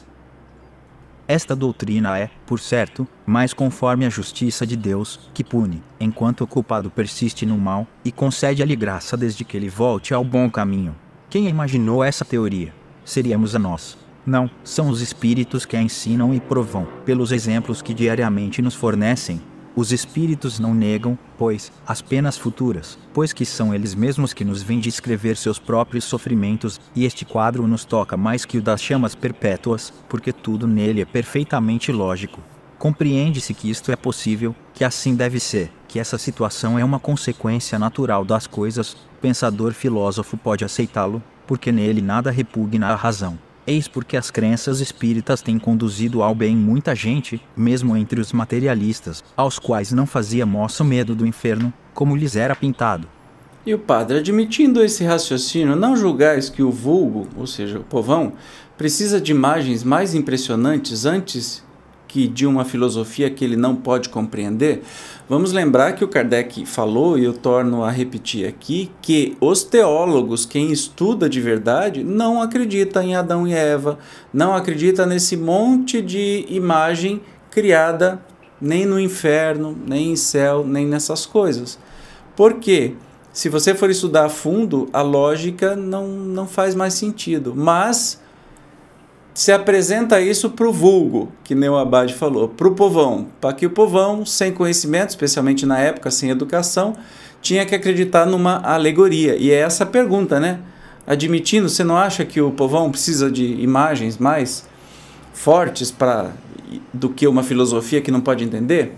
Esta 1.27 1.55
doutrina 1.55 2.17
é, 2.19 2.29
por 2.45 2.59
certo, 2.59 3.07
mais 3.25 3.51
conforme 3.51 4.05
a 4.05 4.09
justiça 4.09 4.67
de 4.67 4.75
Deus, 4.75 5.19
que 5.33 5.43
pune, 5.43 5.81
enquanto 5.99 6.41
o 6.41 6.47
culpado 6.47 6.91
persiste 6.91 7.47
no 7.47 7.57
mal, 7.57 7.87
e 8.05 8.11
concede-lhe 8.11 8.75
graça 8.75 9.17
desde 9.17 9.43
que 9.43 9.57
ele 9.57 9.67
volte 9.67 10.13
ao 10.13 10.23
bom 10.23 10.47
caminho. 10.51 10.95
Quem 11.27 11.49
imaginou 11.49 12.03
essa 12.03 12.23
teoria? 12.23 12.71
Seríamos 13.03 13.55
a 13.55 13.59
nós. 13.59 14.04
Não, 14.25 14.50
são 14.63 14.89
os 14.89 15.01
espíritos 15.01 15.65
que 15.65 15.77
a 15.77 15.82
ensinam 15.82 16.34
e 16.34 16.39
provam, 16.39 16.88
pelos 17.05 17.32
exemplos 17.32 17.82
que 17.82 17.94
diariamente 17.94 18.60
nos 18.60 18.74
fornecem. 18.74 19.39
Os 19.75 19.91
espíritos 19.91 20.58
não 20.58 20.74
negam, 20.74 21.20
pois, 21.38 21.72
as 21.86 22.01
penas 22.01 22.36
futuras, 22.38 22.98
pois 23.13 23.34
que 23.34 23.46
são 23.46 23.75
eles 23.75 23.94
mesmos 23.94 24.34
que 24.34 24.44
nos 24.44 24.63
vêm 24.63 24.79
descrever 24.79 25.38
seus 25.38 25.60
próprios 25.60 26.05
sofrimentos, 26.05 26.79
e 26.96 27.05
este 27.05 27.24
quadro 27.24 27.67
nos 27.67 27.86
toca 27.86 28.17
mais 28.17 28.46
que 28.46 28.58
o 28.58 28.62
das 28.63 28.82
chamas 28.82 29.13
perpétuas, 29.13 29.94
porque 30.10 30.32
tudo 30.32 30.65
nele 30.65 31.01
é 31.01 31.05
perfeitamente 31.05 31.91
lógico. 31.91 32.41
Compreende-se 32.79 33.53
que 33.53 33.70
isto 33.70 33.91
é 33.91 33.96
possível, 33.96 34.55
que 34.74 34.84
assim 34.84 35.13
deve 35.13 35.39
ser, 35.39 35.72
que 35.88 36.00
essa 36.00 36.17
situação 36.17 36.79
é 36.79 36.84
uma 36.84 37.00
consequência 37.00 37.77
natural 37.77 38.25
das 38.25 38.48
coisas, 38.48 38.94
o 38.94 38.98
pensador 39.22 39.74
filósofo 39.74 40.36
pode 40.36 40.65
aceitá-lo, 40.65 41.22
porque 41.46 41.72
nele 41.72 42.01
nada 42.01 42.32
repugna 42.32 42.88
à 42.88 42.96
razão. 42.96 43.38
Eis 43.67 43.88
porque 43.88 44.15
as 44.15 44.29
crenças 44.29 44.79
espíritas 44.79 45.41
têm 45.41 45.57
conduzido 45.57 46.22
ao 46.22 46.36
bem 46.36 46.55
muita 46.55 46.93
gente, 46.93 47.41
mesmo 47.57 47.98
entre 47.98 48.22
os 48.22 48.31
materialistas, 48.31 49.24
aos 49.36 49.57
quais 49.57 49.91
não 49.91 50.05
fazia 50.05 50.45
moço 50.45 50.84
medo 50.84 51.15
do 51.15 51.25
inferno, 51.25 51.74
como 51.91 52.15
lhes 52.15 52.36
era 52.36 52.55
pintado. 52.55 53.07
E 53.65 53.74
o 53.74 53.79
padre, 53.79 54.19
admitindo 54.19 54.84
esse 54.84 55.03
raciocínio, 55.03 55.75
não 55.75 55.98
julgais 55.98 56.48
que 56.48 56.62
o 56.62 56.69
vulgo, 56.69 57.27
ou 57.36 57.48
seja, 57.48 57.79
o 57.79 57.84
povão, 57.84 58.34
precisa 58.77 59.19
de 59.19 59.31
imagens 59.31 59.84
mais 59.84 60.13
impressionantes 60.13 61.03
antes 61.03 61.64
que 62.07 62.27
de 62.27 62.45
uma 62.45 62.63
filosofia 62.63 63.29
que 63.29 63.43
ele 63.43 63.55
não 63.55 63.75
pode 63.75 64.09
compreender, 64.09 64.83
vamos 65.27 65.51
lembrar 65.51 65.93
que 65.93 66.03
o 66.03 66.07
Kardec 66.07 66.65
falou, 66.65 67.17
e 67.17 67.25
eu 67.25 67.33
torno 67.33 67.83
a 67.83 67.91
repetir 67.91 68.47
aqui, 68.47 68.91
que 69.01 69.35
os 69.41 69.63
teólogos, 69.63 70.45
quem 70.45 70.71
estuda 70.71 71.29
de 71.29 71.41
verdade, 71.41 72.03
não 72.03 72.41
acredita 72.41 73.03
em 73.03 73.15
Adão 73.15 73.47
e 73.47 73.53
Eva, 73.53 74.00
não 74.33 74.55
acredita 74.55 75.05
nesse 75.05 75.35
monte 75.35 76.01
de 76.01 76.45
imagem 76.50 77.21
criada 77.51 78.21
nem 78.59 78.85
no 78.85 79.00
inferno, 79.00 79.77
nem 79.85 80.12
em 80.12 80.15
céu, 80.15 80.65
nem 80.65 80.85
nessas 80.85 81.25
coisas. 81.25 81.77
Por 82.35 82.55
quê? 82.55 82.93
Se 83.31 83.50
você 83.50 83.75
for 83.75 83.89
estudar 83.89 84.25
a 84.25 84.29
fundo, 84.29 84.88
a 84.93 85.01
lógica 85.01 85.75
não, 85.75 86.07
não 86.07 86.47
faz 86.47 86.74
mais 86.74 86.93
sentido. 86.93 87.53
Mas 87.53 88.21
se 89.35 89.51
apresenta 89.51 90.21
isso 90.21 90.49
para 90.51 90.65
o 90.65 90.71
vulgo, 90.71 91.29
que 91.43 91.53
nem 91.53 91.67
o 91.67 91.75
Abade 91.75 92.13
falou, 92.13 92.47
para 92.47 92.69
o 92.69 92.73
povão, 92.73 93.27
para 93.41 93.51
que 93.51 93.65
o 93.65 93.69
povão, 93.69 94.25
sem 94.25 94.49
conhecimento, 94.53 95.09
especialmente 95.09 95.65
na 95.65 95.77
época, 95.77 96.09
sem 96.09 96.29
educação, 96.29 96.95
tinha 97.41 97.65
que 97.65 97.75
acreditar 97.75 98.25
numa 98.25 98.61
alegoria. 98.61 99.35
E 99.35 99.51
é 99.51 99.55
essa 99.55 99.83
a 99.83 99.87
pergunta, 99.87 100.39
né? 100.39 100.59
Admitindo, 101.05 101.67
você 101.67 101.83
não 101.83 101.97
acha 101.97 102.23
que 102.23 102.39
o 102.39 102.49
povão 102.49 102.89
precisa 102.89 103.29
de 103.29 103.43
imagens 103.61 104.17
mais 104.17 104.65
fortes 105.33 105.91
para 105.91 106.31
do 106.93 107.09
que 107.09 107.27
uma 107.27 107.43
filosofia 107.43 107.99
que 107.99 108.09
não 108.09 108.21
pode 108.21 108.41
entender? 108.41 108.95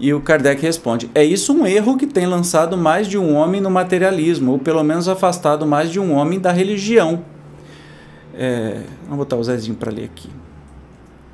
E 0.00 0.12
o 0.12 0.20
Kardec 0.20 0.60
responde: 0.60 1.08
é 1.14 1.22
isso 1.22 1.52
um 1.52 1.64
erro 1.64 1.96
que 1.96 2.08
tem 2.08 2.26
lançado 2.26 2.76
mais 2.76 3.06
de 3.06 3.16
um 3.16 3.36
homem 3.36 3.60
no 3.60 3.70
materialismo, 3.70 4.50
ou 4.50 4.58
pelo 4.58 4.82
menos 4.82 5.06
afastado 5.06 5.64
mais 5.64 5.92
de 5.92 6.00
um 6.00 6.12
homem 6.12 6.40
da 6.40 6.50
religião. 6.50 7.24
É, 8.42 8.84
vamos 9.02 9.18
botar 9.18 9.36
o 9.36 9.44
Zezinho 9.44 9.76
para 9.76 9.92
ler 9.92 10.04
aqui. 10.04 10.30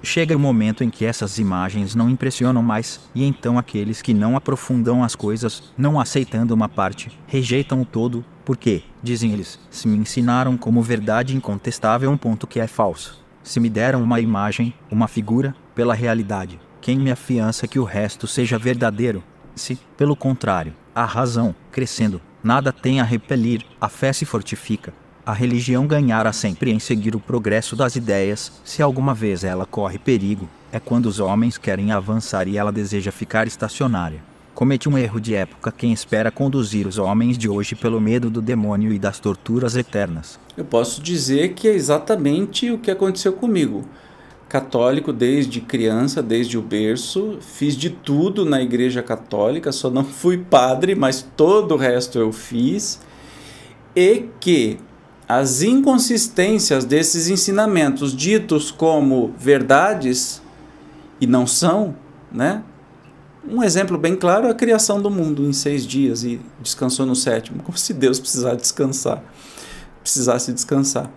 Chega 0.02 0.36
o 0.36 0.40
momento 0.40 0.82
em 0.82 0.90
que 0.90 1.04
essas 1.04 1.38
imagens 1.38 1.94
não 1.94 2.10
impressionam 2.10 2.64
mais, 2.64 3.00
e 3.14 3.22
então 3.24 3.56
aqueles 3.56 4.02
que 4.02 4.12
não 4.12 4.36
aprofundam 4.36 5.04
as 5.04 5.14
coisas, 5.14 5.72
não 5.78 6.00
aceitando 6.00 6.52
uma 6.52 6.68
parte, 6.68 7.16
rejeitam 7.28 7.80
o 7.80 7.84
todo, 7.84 8.24
porque, 8.44 8.82
dizem 9.04 9.32
eles, 9.32 9.56
se 9.70 9.86
me 9.86 9.96
ensinaram 9.96 10.56
como 10.56 10.82
verdade 10.82 11.36
incontestável 11.36 12.10
um 12.10 12.16
ponto 12.16 12.44
que 12.44 12.58
é 12.58 12.66
falso. 12.66 13.24
Se 13.40 13.60
me 13.60 13.70
deram 13.70 14.02
uma 14.02 14.18
imagem, 14.18 14.74
uma 14.90 15.06
figura, 15.06 15.54
pela 15.76 15.94
realidade, 15.94 16.58
quem 16.80 16.98
me 16.98 17.12
afiança 17.12 17.68
que 17.68 17.78
o 17.78 17.84
resto 17.84 18.26
seja 18.26 18.58
verdadeiro? 18.58 19.22
Se, 19.54 19.78
pelo 19.96 20.16
contrário, 20.16 20.74
a 20.92 21.04
razão, 21.04 21.54
crescendo, 21.70 22.20
nada 22.42 22.72
tem 22.72 23.00
a 23.00 23.04
repelir, 23.04 23.64
a 23.80 23.88
fé 23.88 24.12
se 24.12 24.24
fortifica, 24.24 24.92
a 25.26 25.32
religião 25.32 25.88
ganhará 25.88 26.32
sempre 26.32 26.70
em 26.70 26.78
seguir 26.78 27.16
o 27.16 27.20
progresso 27.20 27.74
das 27.74 27.96
ideias, 27.96 28.52
se 28.64 28.80
alguma 28.80 29.12
vez 29.12 29.42
ela 29.42 29.66
corre 29.66 29.98
perigo, 29.98 30.48
é 30.70 30.78
quando 30.78 31.06
os 31.06 31.18
homens 31.18 31.58
querem 31.58 31.90
avançar 31.90 32.46
e 32.46 32.56
ela 32.56 32.70
deseja 32.70 33.10
ficar 33.10 33.44
estacionária. 33.48 34.22
Comete 34.54 34.88
um 34.88 34.96
erro 34.96 35.20
de 35.20 35.34
época 35.34 35.72
quem 35.72 35.92
espera 35.92 36.30
conduzir 36.30 36.86
os 36.86 36.96
homens 36.96 37.36
de 37.36 37.48
hoje 37.48 37.74
pelo 37.74 38.00
medo 38.00 38.30
do 38.30 38.40
demônio 38.40 38.92
e 38.92 39.00
das 39.00 39.18
torturas 39.18 39.76
eternas. 39.76 40.38
Eu 40.56 40.64
posso 40.64 41.02
dizer 41.02 41.54
que 41.54 41.66
é 41.66 41.74
exatamente 41.74 42.70
o 42.70 42.78
que 42.78 42.90
aconteceu 42.90 43.32
comigo. 43.32 43.84
Católico 44.48 45.12
desde 45.12 45.60
criança, 45.60 46.22
desde 46.22 46.56
o 46.56 46.62
berço, 46.62 47.38
fiz 47.40 47.76
de 47.76 47.90
tudo 47.90 48.44
na 48.44 48.62
igreja 48.62 49.02
católica, 49.02 49.72
só 49.72 49.90
não 49.90 50.04
fui 50.04 50.38
padre, 50.38 50.94
mas 50.94 51.20
todo 51.36 51.74
o 51.74 51.76
resto 51.76 52.16
eu 52.16 52.32
fiz. 52.32 53.00
E 53.94 54.26
que 54.38 54.78
as 55.28 55.62
inconsistências 55.62 56.84
desses 56.84 57.28
ensinamentos 57.28 58.14
ditos 58.14 58.70
como 58.70 59.34
verdades 59.38 60.40
e 61.20 61.26
não 61.26 61.46
são, 61.46 61.96
né? 62.30 62.62
Um 63.48 63.62
exemplo 63.62 63.96
bem 63.96 64.16
claro 64.16 64.46
é 64.46 64.50
a 64.50 64.54
criação 64.54 65.00
do 65.00 65.10
mundo 65.10 65.44
em 65.44 65.52
seis 65.52 65.86
dias 65.86 66.24
e 66.24 66.40
descansou 66.60 67.06
no 67.06 67.14
sétimo, 67.14 67.62
como 67.62 67.78
se 67.78 67.92
Deus 67.92 68.18
precisasse 68.18 68.56
descansar, 68.56 69.22
precisasse 70.02 70.52
descansar. 70.52 71.10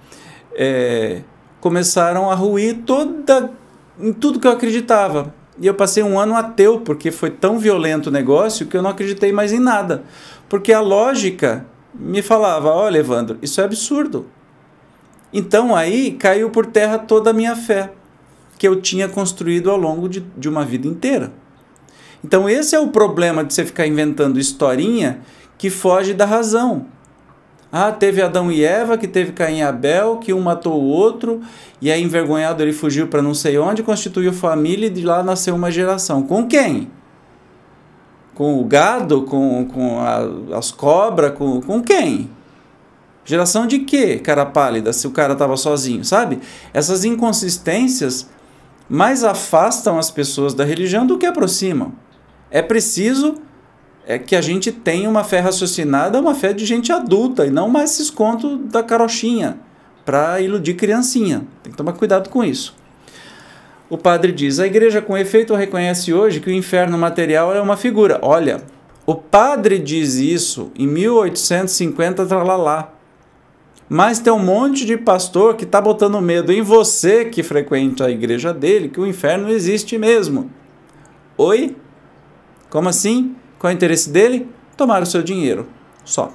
É, 0.55 1.21
começaram 1.59 2.29
a 2.29 2.35
ruir 2.35 2.83
toda 2.85 3.51
em 3.99 4.13
tudo 4.13 4.39
que 4.39 4.47
eu 4.47 4.51
acreditava. 4.51 5.33
E 5.59 5.67
eu 5.67 5.73
passei 5.73 6.01
um 6.01 6.17
ano 6.17 6.35
ateu, 6.35 6.79
porque 6.81 7.11
foi 7.11 7.29
tão 7.29 7.59
violento 7.59 8.07
o 8.07 8.11
negócio 8.11 8.65
que 8.65 8.77
eu 8.77 8.81
não 8.81 8.91
acreditei 8.91 9.31
mais 9.31 9.51
em 9.51 9.59
nada. 9.59 10.03
Porque 10.47 10.71
a 10.71 10.79
lógica 10.79 11.65
me 11.93 12.21
falava: 12.21 12.69
olha, 12.69 12.99
Evandro, 12.99 13.37
isso 13.41 13.61
é 13.61 13.63
absurdo. 13.63 14.27
Então 15.31 15.75
aí 15.75 16.11
caiu 16.11 16.49
por 16.49 16.65
terra 16.65 16.97
toda 16.97 17.29
a 17.29 17.33
minha 17.33 17.55
fé, 17.55 17.91
que 18.57 18.67
eu 18.67 18.81
tinha 18.81 19.07
construído 19.07 19.69
ao 19.69 19.77
longo 19.77 20.09
de, 20.09 20.21
de 20.37 20.49
uma 20.49 20.65
vida 20.65 20.87
inteira. 20.87 21.31
Então 22.23 22.49
esse 22.49 22.75
é 22.75 22.79
o 22.79 22.89
problema 22.89 23.43
de 23.43 23.53
você 23.53 23.63
ficar 23.63 23.85
inventando 23.85 24.39
historinha 24.39 25.21
que 25.57 25.69
foge 25.69 26.13
da 26.13 26.25
razão. 26.25 26.87
Ah, 27.71 27.91
teve 27.91 28.19
Adão 28.21 28.51
e 28.51 28.63
Eva, 28.63 28.97
que 28.97 29.07
teve 29.07 29.31
Caim 29.31 29.59
e 29.59 29.61
Abel, 29.61 30.17
que 30.17 30.33
um 30.33 30.41
matou 30.41 30.81
o 30.81 30.87
outro, 30.87 31.39
e 31.79 31.91
aí 31.91 32.01
envergonhado 32.01 32.63
ele 32.63 32.73
fugiu 32.73 33.07
para 33.07 33.21
não 33.21 33.35
sei 33.35 33.59
onde, 33.59 33.83
constituiu 33.83 34.33
família 34.33 34.87
e 34.87 34.89
de 34.89 35.05
lá 35.05 35.21
nasceu 35.21 35.53
uma 35.53 35.69
geração. 35.69 36.23
Com 36.23 36.47
quem? 36.47 36.89
Com 38.39 38.57
o 38.57 38.63
gado, 38.63 39.23
com, 39.23 39.65
com 39.65 39.99
a, 39.99 40.57
as 40.57 40.71
cobras, 40.71 41.37
com, 41.37 41.59
com 41.59 41.83
quem? 41.83 42.29
Geração 43.25 43.67
de 43.67 43.79
quê, 43.79 44.17
cara 44.17 44.45
pálida, 44.45 44.93
se 44.93 45.05
o 45.05 45.11
cara 45.11 45.33
estava 45.33 45.57
sozinho, 45.57 46.05
sabe? 46.05 46.39
Essas 46.73 47.03
inconsistências 47.03 48.29
mais 48.87 49.25
afastam 49.25 49.99
as 49.99 50.09
pessoas 50.09 50.53
da 50.53 50.63
religião 50.63 51.05
do 51.05 51.17
que 51.17 51.25
aproximam. 51.25 51.91
É 52.49 52.61
preciso 52.61 53.35
é 54.07 54.17
que 54.17 54.37
a 54.37 54.41
gente 54.41 54.71
tenha 54.71 55.09
uma 55.09 55.25
fé 55.25 55.41
raciocinada, 55.41 56.17
uma 56.17 56.33
fé 56.33 56.53
de 56.53 56.65
gente 56.65 56.93
adulta 56.93 57.45
e 57.45 57.51
não 57.51 57.67
mais 57.67 57.91
esses 57.91 58.09
contos 58.09 58.57
da 58.71 58.81
carochinha 58.81 59.59
para 60.05 60.39
iludir 60.39 60.75
criancinha. 60.75 61.45
Tem 61.61 61.71
que 61.71 61.77
tomar 61.77 61.91
cuidado 61.91 62.29
com 62.29 62.41
isso 62.41 62.78
o 63.89 63.97
padre 63.97 64.31
diz: 64.31 64.59
a 64.59 64.67
igreja 64.67 65.01
com 65.01 65.17
efeito 65.17 65.55
reconhece 65.55 66.13
hoje 66.13 66.39
que 66.39 66.49
o 66.49 66.53
inferno 66.53 66.97
material 66.97 67.53
é 67.55 67.61
uma 67.61 67.75
figura. 67.75 68.19
Olha, 68.21 68.61
o 69.05 69.15
padre 69.15 69.79
diz 69.79 70.15
isso 70.15 70.71
em 70.77 70.85
1850, 70.85 72.25
tralalá. 72.25 72.93
Mas 73.89 74.19
tem 74.19 74.31
um 74.31 74.37
monte 74.37 74.85
de 74.85 74.95
pastor 74.95 75.55
que 75.55 75.63
está 75.63 75.81
botando 75.81 76.21
medo 76.21 76.51
em 76.51 76.61
você 76.61 77.25
que 77.25 77.41
frequenta 77.41 78.05
a 78.05 78.11
igreja 78.11 78.53
dele, 78.53 78.89
que 78.89 78.99
o 78.99 79.07
inferno 79.07 79.49
existe 79.49 79.97
mesmo. 79.97 80.51
Oi? 81.35 81.75
Como 82.69 82.87
assim? 82.87 83.35
Qual 83.57 83.71
é 83.71 83.73
o 83.73 83.75
interesse 83.75 84.11
dele? 84.11 84.47
Tomar 84.77 85.01
o 85.01 85.07
seu 85.07 85.23
dinheiro. 85.23 85.67
Só. 86.05 86.31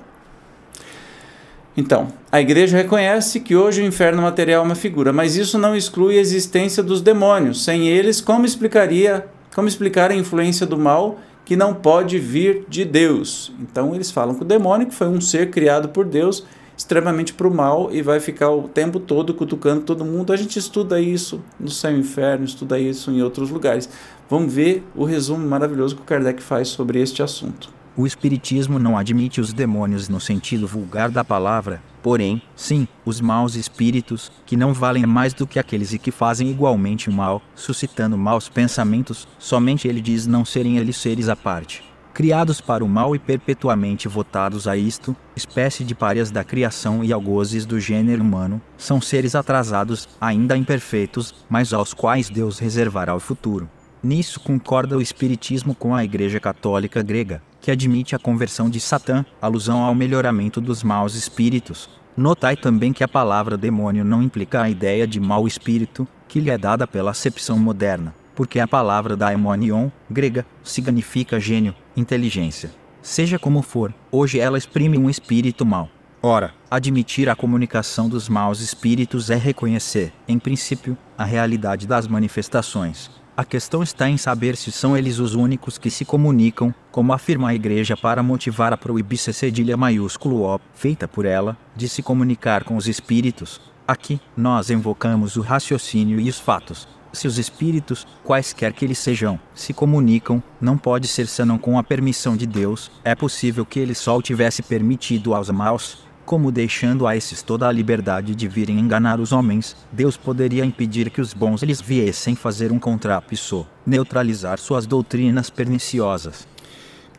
Então, 1.76 2.08
a 2.30 2.40
igreja 2.40 2.76
reconhece 2.76 3.40
que 3.40 3.56
hoje 3.56 3.82
o 3.82 3.84
inferno 3.84 4.22
material 4.22 4.62
é 4.62 4.66
uma 4.66 4.76
figura, 4.76 5.12
mas 5.12 5.36
isso 5.36 5.58
não 5.58 5.74
exclui 5.74 6.16
a 6.16 6.20
existência 6.20 6.82
dos 6.82 7.00
demônios. 7.00 7.64
Sem 7.64 7.88
eles, 7.88 8.20
como 8.20 8.46
explicaria, 8.46 9.26
como 9.54 9.66
explicar 9.66 10.10
a 10.10 10.14
influência 10.14 10.66
do 10.66 10.78
mal 10.78 11.18
que 11.44 11.56
não 11.56 11.74
pode 11.74 12.18
vir 12.18 12.64
de 12.68 12.84
Deus? 12.84 13.52
Então, 13.60 13.92
eles 13.94 14.10
falam 14.10 14.36
que 14.36 14.42
o 14.42 14.46
demônio 14.46 14.90
foi 14.92 15.08
um 15.08 15.20
ser 15.20 15.50
criado 15.50 15.88
por 15.88 16.04
Deus 16.04 16.44
extremamente 16.76 17.32
para 17.32 17.46
o 17.46 17.54
mal 17.54 17.88
e 17.92 18.02
vai 18.02 18.18
ficar 18.20 18.50
o 18.50 18.68
tempo 18.68 18.98
todo 18.98 19.34
cutucando 19.34 19.82
todo 19.82 20.04
mundo. 20.04 20.32
A 20.32 20.36
gente 20.36 20.58
estuda 20.58 21.00
isso 21.00 21.42
no 21.58 21.70
céu 21.70 21.92
e 21.92 22.00
inferno, 22.00 22.44
estuda 22.44 22.78
isso 22.78 23.10
em 23.10 23.22
outros 23.22 23.50
lugares. 23.50 23.88
Vamos 24.28 24.52
ver 24.52 24.84
o 24.94 25.04
resumo 25.04 25.46
maravilhoso 25.46 25.96
que 25.96 26.02
o 26.02 26.04
Kardec 26.04 26.42
faz 26.42 26.68
sobre 26.68 27.00
este 27.00 27.22
assunto. 27.22 27.70
O 27.96 28.08
Espiritismo 28.08 28.76
não 28.76 28.98
admite 28.98 29.40
os 29.40 29.52
demônios 29.52 30.08
no 30.08 30.18
sentido 30.18 30.66
vulgar 30.66 31.12
da 31.12 31.22
palavra, 31.22 31.80
porém, 32.02 32.42
sim, 32.56 32.88
os 33.04 33.20
maus 33.20 33.54
espíritos, 33.54 34.32
que 34.44 34.56
não 34.56 34.74
valem 34.74 35.06
mais 35.06 35.32
do 35.32 35.46
que 35.46 35.60
aqueles 35.60 35.92
e 35.92 35.98
que 35.98 36.10
fazem 36.10 36.50
igualmente 36.50 37.08
o 37.08 37.12
mal, 37.12 37.40
suscitando 37.54 38.18
maus 38.18 38.48
pensamentos, 38.48 39.28
somente 39.38 39.86
ele 39.86 40.00
diz 40.00 40.26
não 40.26 40.44
serem 40.44 40.76
eles 40.76 40.96
seres 40.96 41.28
à 41.28 41.36
parte. 41.36 41.84
Criados 42.12 42.60
para 42.60 42.84
o 42.84 42.88
mal 42.88 43.14
e 43.14 43.18
perpetuamente 43.18 44.08
votados 44.08 44.66
a 44.66 44.76
isto, 44.76 45.14
espécie 45.36 45.84
de 45.84 45.94
párias 45.94 46.32
da 46.32 46.42
criação 46.42 47.04
e 47.04 47.12
algozes 47.12 47.64
do 47.64 47.78
gênero 47.78 48.22
humano, 48.22 48.60
são 48.76 49.00
seres 49.00 49.36
atrasados, 49.36 50.08
ainda 50.20 50.56
imperfeitos, 50.56 51.32
mas 51.48 51.72
aos 51.72 51.94
quais 51.94 52.28
Deus 52.28 52.58
reservará 52.58 53.14
o 53.14 53.20
futuro. 53.20 53.70
Nisso 54.04 54.38
concorda 54.38 54.98
o 54.98 55.00
Espiritismo 55.00 55.74
com 55.74 55.94
a 55.94 56.04
Igreja 56.04 56.38
Católica 56.38 57.02
Grega, 57.02 57.40
que 57.58 57.70
admite 57.70 58.14
a 58.14 58.18
conversão 58.18 58.68
de 58.68 58.78
Satã, 58.78 59.24
alusão 59.40 59.82
ao 59.82 59.94
melhoramento 59.94 60.60
dos 60.60 60.82
maus 60.82 61.14
espíritos. 61.14 61.88
Notai 62.14 62.54
também 62.54 62.92
que 62.92 63.02
a 63.02 63.08
palavra 63.08 63.56
demônio 63.56 64.04
não 64.04 64.22
implica 64.22 64.60
a 64.60 64.68
ideia 64.68 65.06
de 65.06 65.18
mau 65.18 65.46
espírito, 65.46 66.06
que 66.28 66.38
lhe 66.38 66.50
é 66.50 66.58
dada 66.58 66.86
pela 66.86 67.12
acepção 67.12 67.58
moderna, 67.58 68.14
porque 68.34 68.60
a 68.60 68.68
palavra 68.68 69.16
daimonion, 69.16 69.88
grega, 70.10 70.44
significa 70.62 71.40
gênio, 71.40 71.74
inteligência. 71.96 72.70
Seja 73.00 73.38
como 73.38 73.62
for, 73.62 73.94
hoje 74.12 74.38
ela 74.38 74.58
exprime 74.58 74.98
um 74.98 75.08
espírito 75.08 75.64
mau. 75.64 75.88
Ora, 76.20 76.52
admitir 76.70 77.30
a 77.30 77.34
comunicação 77.34 78.10
dos 78.10 78.28
maus 78.28 78.60
espíritos 78.60 79.30
é 79.30 79.36
reconhecer, 79.36 80.12
em 80.28 80.38
princípio, 80.38 80.94
a 81.16 81.24
realidade 81.24 81.86
das 81.86 82.06
manifestações, 82.06 83.10
a 83.36 83.44
questão 83.44 83.82
está 83.82 84.08
em 84.08 84.16
saber 84.16 84.56
se 84.56 84.70
são 84.70 84.96
eles 84.96 85.18
os 85.18 85.34
únicos 85.34 85.76
que 85.76 85.90
se 85.90 86.04
comunicam, 86.04 86.72
como 86.92 87.12
afirma 87.12 87.48
a 87.48 87.54
Igreja 87.54 87.96
para 87.96 88.22
motivar 88.22 88.72
a 88.72 88.76
proibícia 88.76 89.32
cedilha 89.32 89.76
maiúsculo 89.76 90.42
O, 90.42 90.60
feita 90.72 91.08
por 91.08 91.26
ela, 91.26 91.56
de 91.74 91.88
se 91.88 92.00
comunicar 92.00 92.62
com 92.62 92.76
os 92.76 92.86
espíritos. 92.86 93.60
Aqui, 93.88 94.20
nós 94.36 94.70
invocamos 94.70 95.34
o 95.36 95.40
raciocínio 95.40 96.20
e 96.20 96.28
os 96.28 96.38
fatos. 96.38 96.86
Se 97.12 97.26
os 97.26 97.36
espíritos, 97.36 98.06
quaisquer 98.24 98.72
que 98.72 98.84
eles 98.84 98.98
sejam, 98.98 99.38
se 99.52 99.72
comunicam, 99.72 100.42
não 100.60 100.78
pode 100.78 101.08
ser 101.08 101.26
senão 101.26 101.58
com 101.58 101.76
a 101.76 101.82
permissão 101.82 102.36
de 102.36 102.46
Deus. 102.46 102.90
É 103.04 103.14
possível 103.16 103.66
que 103.66 103.80
ele 103.80 103.94
só 103.94 104.16
o 104.16 104.22
tivesse 104.22 104.62
permitido 104.62 105.34
aos 105.34 105.50
maus, 105.50 105.98
como 106.24 106.50
deixando 106.50 107.06
a 107.06 107.16
esses 107.16 107.42
toda 107.42 107.68
a 107.68 107.72
liberdade 107.72 108.34
de 108.34 108.48
virem 108.48 108.78
enganar 108.78 109.20
os 109.20 109.32
homens, 109.32 109.76
Deus 109.92 110.16
poderia 110.16 110.64
impedir 110.64 111.10
que 111.10 111.20
os 111.20 111.34
bons 111.34 111.62
eles 111.62 111.80
viessem 111.80 112.34
fazer 112.34 112.72
um 112.72 112.78
contrapiso, 112.78 113.66
neutralizar 113.86 114.58
suas 114.58 114.86
doutrinas 114.86 115.50
perniciosas. 115.50 116.46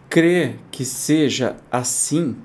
Crer 0.10 0.60
que 0.72 0.84
seja 0.84 1.56
assim 1.72 2.36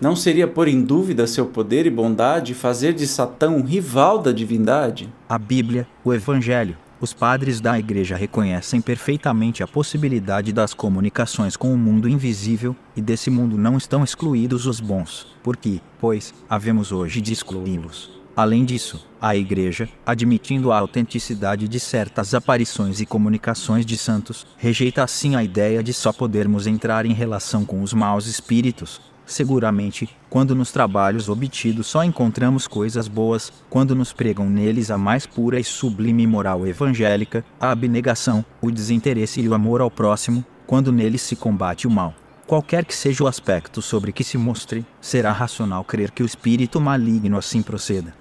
não 0.00 0.14
seria 0.14 0.46
pôr 0.46 0.68
em 0.68 0.80
dúvida 0.80 1.26
seu 1.26 1.46
poder 1.46 1.84
e 1.84 1.90
bondade 1.90 2.52
e 2.52 2.54
fazer 2.54 2.92
de 2.92 3.06
Satã 3.06 3.50
um 3.50 3.62
rival 3.62 4.18
da 4.18 4.30
divindade? 4.30 5.12
A 5.28 5.36
Bíblia, 5.36 5.88
o 6.04 6.14
Evangelho, 6.14 6.76
os 7.00 7.12
padres 7.12 7.60
da 7.60 7.78
Igreja 7.78 8.16
reconhecem 8.16 8.80
perfeitamente 8.80 9.62
a 9.62 9.66
possibilidade 9.66 10.52
das 10.52 10.74
comunicações 10.74 11.56
com 11.56 11.72
o 11.72 11.78
mundo 11.78 12.08
invisível, 12.08 12.74
e 12.96 13.00
desse 13.00 13.30
mundo 13.30 13.56
não 13.56 13.76
estão 13.76 14.02
excluídos 14.02 14.66
os 14.66 14.80
bons, 14.80 15.26
porque, 15.42 15.80
pois, 16.00 16.34
havemos 16.48 16.90
hoje 16.90 17.20
de 17.20 17.32
excluí-los. 17.32 18.18
Além 18.34 18.64
disso, 18.64 19.04
a 19.20 19.34
Igreja, 19.34 19.88
admitindo 20.06 20.70
a 20.70 20.78
autenticidade 20.78 21.66
de 21.66 21.80
certas 21.80 22.34
aparições 22.34 23.00
e 23.00 23.06
comunicações 23.06 23.84
de 23.84 23.96
santos, 23.96 24.46
rejeita 24.56 25.02
assim 25.02 25.34
a 25.34 25.42
ideia 25.42 25.82
de 25.82 25.92
só 25.92 26.12
podermos 26.12 26.66
entrar 26.66 27.04
em 27.04 27.12
relação 27.12 27.64
com 27.64 27.82
os 27.82 27.92
maus 27.92 28.26
espíritos, 28.26 29.00
Seguramente, 29.28 30.08
quando 30.30 30.54
nos 30.54 30.72
trabalhos 30.72 31.28
obtidos 31.28 31.86
só 31.86 32.02
encontramos 32.02 32.66
coisas 32.66 33.06
boas, 33.06 33.52
quando 33.68 33.94
nos 33.94 34.10
pregam 34.10 34.48
neles 34.48 34.90
a 34.90 34.96
mais 34.96 35.26
pura 35.26 35.60
e 35.60 35.64
sublime 35.64 36.26
moral 36.26 36.66
evangélica, 36.66 37.44
a 37.60 37.70
abnegação, 37.70 38.42
o 38.62 38.70
desinteresse 38.70 39.42
e 39.42 39.46
o 39.46 39.52
amor 39.52 39.82
ao 39.82 39.90
próximo, 39.90 40.42
quando 40.66 40.90
neles 40.90 41.20
se 41.20 41.36
combate 41.36 41.86
o 41.86 41.90
mal. 41.90 42.14
Qualquer 42.46 42.86
que 42.86 42.96
seja 42.96 43.22
o 43.22 43.26
aspecto 43.26 43.82
sobre 43.82 44.12
que 44.12 44.24
se 44.24 44.38
mostre, 44.38 44.84
será 44.98 45.30
racional 45.30 45.84
crer 45.84 46.10
que 46.10 46.22
o 46.22 46.26
espírito 46.26 46.80
maligno 46.80 47.36
assim 47.36 47.60
proceda. 47.60 48.14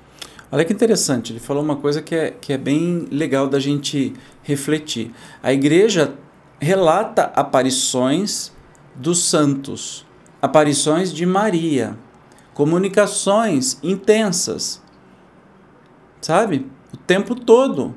Olha 0.52 0.66
que 0.66 0.74
interessante, 0.74 1.32
ele 1.32 1.40
falou 1.40 1.64
uma 1.64 1.78
coisa 1.78 2.02
que 2.02 2.16
é, 2.16 2.32
que 2.32 2.52
é 2.52 2.58
bem 2.58 3.08
legal 3.10 3.48
da 3.48 3.62
gente 3.62 4.12
refletir. 4.44 5.14
A 5.42 5.54
igreja 5.54 6.16
relata 6.60 7.32
aparições 7.34 8.52
dos 8.94 9.24
santos 9.24 10.06
aparições 10.42 11.14
de 11.14 11.26
Maria, 11.26 11.98
comunicações 12.54 13.78
intensas, 13.84 14.82
sabe? 16.22 16.66
O 16.94 16.98
tempo 16.98 17.36
todo. 17.36 17.96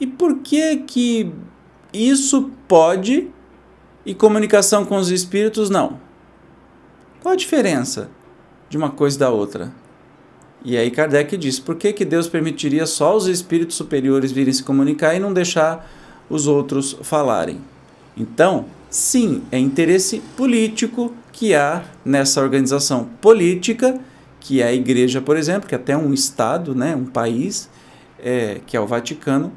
E 0.00 0.06
por 0.06 0.38
que 0.38 0.78
que 0.78 1.32
isso 1.92 2.50
pode 2.68 3.30
e 4.04 4.14
comunicação 4.14 4.84
com 4.84 4.96
os 4.96 5.10
espíritos 5.10 5.70
não? 5.70 5.98
Qual 7.22 7.32
a 7.32 7.36
diferença 7.36 8.10
de 8.68 8.76
uma 8.76 8.90
coisa 8.90 9.18
da 9.18 9.30
outra? 9.30 9.72
E 10.64 10.76
aí 10.76 10.90
Kardec 10.90 11.36
diz: 11.36 11.60
por 11.60 11.76
que, 11.76 11.92
que 11.92 12.04
Deus 12.04 12.26
permitiria 12.26 12.86
só 12.86 13.16
os 13.16 13.26
espíritos 13.26 13.76
superiores 13.76 14.32
virem 14.32 14.52
se 14.52 14.62
comunicar 14.62 15.14
e 15.14 15.18
não 15.18 15.32
deixar 15.32 15.90
os 16.28 16.46
outros 16.46 16.96
falarem? 17.02 17.60
Então, 18.16 18.66
sim, 18.94 19.42
é 19.50 19.58
interesse 19.58 20.22
político 20.36 21.12
que 21.32 21.52
há 21.52 21.82
nessa 22.04 22.40
organização 22.40 23.04
política, 23.20 23.98
que 24.38 24.62
é 24.62 24.68
a 24.68 24.72
igreja, 24.72 25.20
por 25.20 25.36
exemplo, 25.36 25.68
que 25.68 25.74
é 25.74 25.78
até 25.78 25.96
um 25.96 26.14
Estado, 26.14 26.76
né, 26.76 26.94
um 26.94 27.04
país, 27.04 27.68
é, 28.20 28.60
que 28.64 28.76
é 28.76 28.80
o 28.80 28.86
Vaticano, 28.86 29.52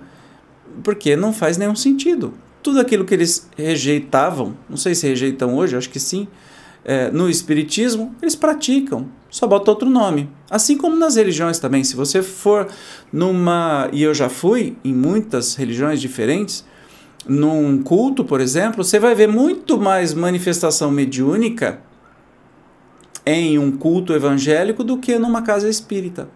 porque 0.84 1.15
não 1.15 1.32
faz 1.32 1.56
nenhum 1.56 1.75
sentido. 1.75 2.34
Tudo 2.63 2.79
aquilo 2.79 3.06
que 3.06 3.13
eles 3.13 3.48
rejeitavam, 3.56 4.58
não 4.67 4.76
sei 4.76 4.95
se 4.95 5.08
rejeitam 5.08 5.56
hoje, 5.56 5.78
acho 5.78 5.91
que 5.91 6.00
sim, 6.00 6.28
é, 6.84 7.12
no 7.12 7.30
Espiritismo, 7.30 8.15
eles 8.19 8.36
praticam, 8.36 9.08
só 9.30 9.45
bota 9.45 9.69
outro 9.69 9.88
nome. 9.88 10.32
Assim 10.50 10.76
como 10.76 10.95
nas 10.95 11.15
religiões 11.15 11.60
também. 11.60 11.84
Se 11.84 11.95
você 11.95 12.23
for 12.23 12.67
numa. 13.12 13.89
E 13.91 14.02
eu 14.02 14.13
já 14.13 14.30
fui 14.30 14.78
em 14.84 14.93
muitas 14.93 15.54
religiões 15.56 16.00
diferentes 16.00 16.65
num 17.28 17.82
culto, 17.82 18.24
por 18.24 18.42
exemplo, 18.42 18.84
você 18.84 19.00
vai 19.00 19.13
ver 19.13 19.28
muito 19.28 19.78
mais 19.78 20.13
manifestação 20.13 20.90
mediúnica 20.90 21.80
em 23.26 23.60
um 23.60 23.72
culto 23.72 24.13
evangélico 24.13 24.84
do 24.84 24.98
que 24.98 25.20
numa 25.20 25.42
casa 25.42 25.68
espírita. 25.68 26.30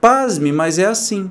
Pasme, 0.00 0.50
mas 0.52 0.78
é 0.78 0.86
assim. 0.86 1.30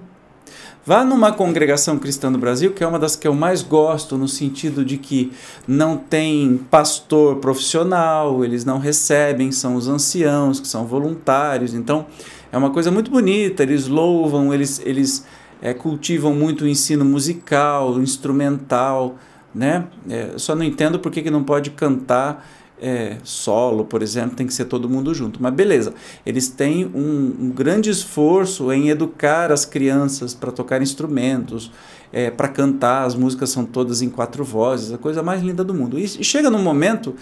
Vá 0.86 1.06
numa 1.06 1.32
congregação 1.32 1.98
cristã 1.98 2.30
do 2.32 2.38
Brasil, 2.38 2.74
que 2.74 2.84
é 2.84 2.88
uma 2.88 3.00
das 3.00 3.16
que 3.16 3.26
eu 3.26 3.34
mais 3.34 3.62
gosto, 3.62 4.18
no 4.18 4.28
sentido 4.28 4.84
de 4.84 4.98
que 4.98 5.32
não 5.66 5.96
tem 5.96 6.60
pastor 6.70 7.38
profissional, 7.38 8.44
eles 8.44 8.66
não 8.66 8.80
recebem, 8.80 9.52
são 9.52 9.76
os 9.76 9.88
anciãos, 9.88 10.60
que 10.60 10.68
são 10.68 10.86
voluntários. 10.86 11.74
Então, 11.74 12.06
é 12.52 12.58
uma 12.58 12.70
coisa 12.70 12.92
muito 12.92 13.10
bonita, 13.10 13.64
eles 13.64 13.88
louvam, 13.88 14.54
eles, 14.54 14.82
eles 14.86 15.26
é, 15.64 15.74
cultivam 15.74 16.36
muito 16.36 16.66
o 16.66 16.68
ensino 16.68 17.06
musical, 17.06 17.98
instrumental, 18.02 19.16
né? 19.56 19.88
É, 20.10 20.34
só 20.36 20.54
não 20.54 20.64
entendo 20.66 21.00
por 21.00 21.10
que, 21.10 21.22
que 21.22 21.32
não 21.32 21.42
pode 21.42 21.70
cantar 21.70 22.46
é, 22.82 23.16
solo, 23.24 23.86
por 23.86 24.04
exemplo, 24.04 24.36
tem 24.36 24.46
que 24.46 24.54
ser 24.54 24.66
todo 24.66 24.90
mundo 24.90 25.14
junto. 25.14 25.42
Mas 25.42 25.54
beleza, 25.54 25.94
eles 26.26 26.50
têm 26.50 26.86
um, 26.94 27.46
um 27.46 27.50
grande 27.50 27.90
esforço 27.90 28.74
em 28.74 28.90
educar 28.90 29.54
as 29.54 29.64
crianças 29.64 30.34
para 30.34 30.52
tocar 30.52 30.82
instrumentos, 30.82 31.72
é, 32.12 32.30
para 32.30 32.50
cantar, 32.50 33.06
as 33.06 33.16
músicas 33.16 33.50
são 33.50 33.64
todas 33.64 34.02
em 34.02 34.10
quatro 34.10 34.44
vozes, 34.44 34.92
a 34.92 34.98
coisa 34.98 35.24
mais 35.24 35.42
linda 35.42 35.64
do 35.64 35.74
mundo. 35.74 35.98
E, 35.98 36.04
e 36.04 36.26
chega 36.26 36.50
num 36.50 36.62
momento 36.62 37.16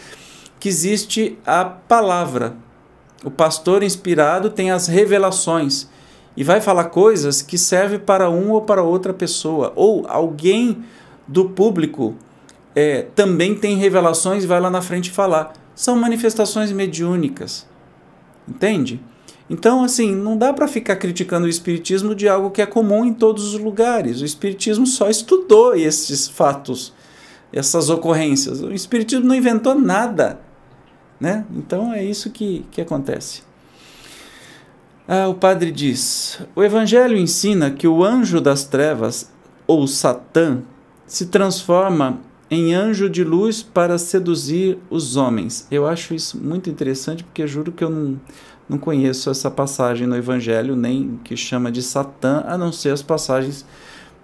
que 0.60 0.67
existe 0.67 1.38
a 1.45 1.63
palavra. 1.63 2.56
O 3.23 3.30
pastor 3.30 3.84
inspirado 3.84 4.49
tem 4.49 4.71
as 4.71 4.88
revelações 4.88 5.88
e 6.36 6.44
vai 6.44 6.62
falar 6.62 6.86
coisas 6.86 7.41
que 7.41 7.58
servem 7.58 8.00
para 8.00 8.30
um 8.30 8.52
ou 8.52 8.62
para 8.62 8.84
outra 8.84 9.13
pessoa. 9.13 9.74
Ou 9.76 10.06
alguém 10.08 10.84
do 11.28 11.50
público 11.50 12.15
é, 12.76 13.04
também 13.15 13.56
tem 13.56 13.78
revelações 13.78 14.44
e 14.44 14.48
vai 14.48 14.60
lá 14.60 14.70
na 14.70 14.82
frente 14.82 15.12
falar. 15.12 15.54
São 15.76 15.96
manifestações 15.98 16.72
mediúnicas. 16.72 17.67
Entende? 18.48 19.02
Então, 19.50 19.84
assim, 19.84 20.15
não 20.15 20.38
dá 20.38 20.54
para 20.54 20.67
ficar 20.67 20.96
criticando 20.96 21.46
o 21.46 21.50
Espiritismo 21.50 22.15
de 22.15 22.30
algo 22.30 22.52
que 22.52 22.62
é 22.62 22.65
comum 22.65 23.04
em 23.04 23.13
todos 23.13 23.54
os 23.54 23.60
lugares. 23.60 24.22
O 24.22 24.26
Espiritismo 24.26 24.88
só 24.88 25.10
estudou 25.10 25.76
esses 25.76 26.30
fatos, 26.30 26.94
essas 27.52 27.89
ocorrências. 27.89 28.62
O 28.62 28.72
Espiritismo 28.72 29.28
não 29.28 29.36
inventou 29.36 29.76
nada. 29.76 30.39
Né? 31.20 31.46
Então 31.54 31.94
é 31.94 32.04
isso 32.04 32.30
que, 32.30 32.65
que 32.72 32.80
acontece. 32.80 33.44
Ah, 35.13 35.28
o 35.28 35.34
padre 35.34 35.74
diz: 35.74 36.39
o 36.56 36.63
Evangelho 36.63 37.17
ensina 37.17 37.69
que 37.69 37.86
o 37.86 38.02
anjo 38.02 38.39
das 38.39 38.63
trevas, 38.63 39.30
ou 39.67 39.86
Satã, 39.86 40.62
se 41.06 41.26
transforma 41.26 42.21
em 42.50 42.74
anjo 42.74 43.10
de 43.10 43.21
luz 43.21 43.62
para 43.62 43.97
seduzir 43.97 44.78
os 44.89 45.17
homens. 45.17 45.67
Eu 45.69 45.86
acho 45.86 46.13
isso 46.13 46.38
muito 46.38 46.69
interessante 46.69 47.26
porque 47.26 47.45
juro 47.45 47.74
que 47.74 47.84
eu 47.84 47.89
não, 47.89 48.21
não 48.69 48.78
conheço 48.78 49.30
essa 49.30 49.52
passagem 49.52 50.08
no 50.08 50.15
Evangelho, 50.15 50.78
nem 50.78 51.19
que 51.26 51.36
chama 51.36 51.69
de 51.69 51.82
Satã, 51.82 52.45
a 52.47 52.58
não 52.58 52.71
ser 52.71 52.91
as 52.91 53.02
passagens 53.02 53.65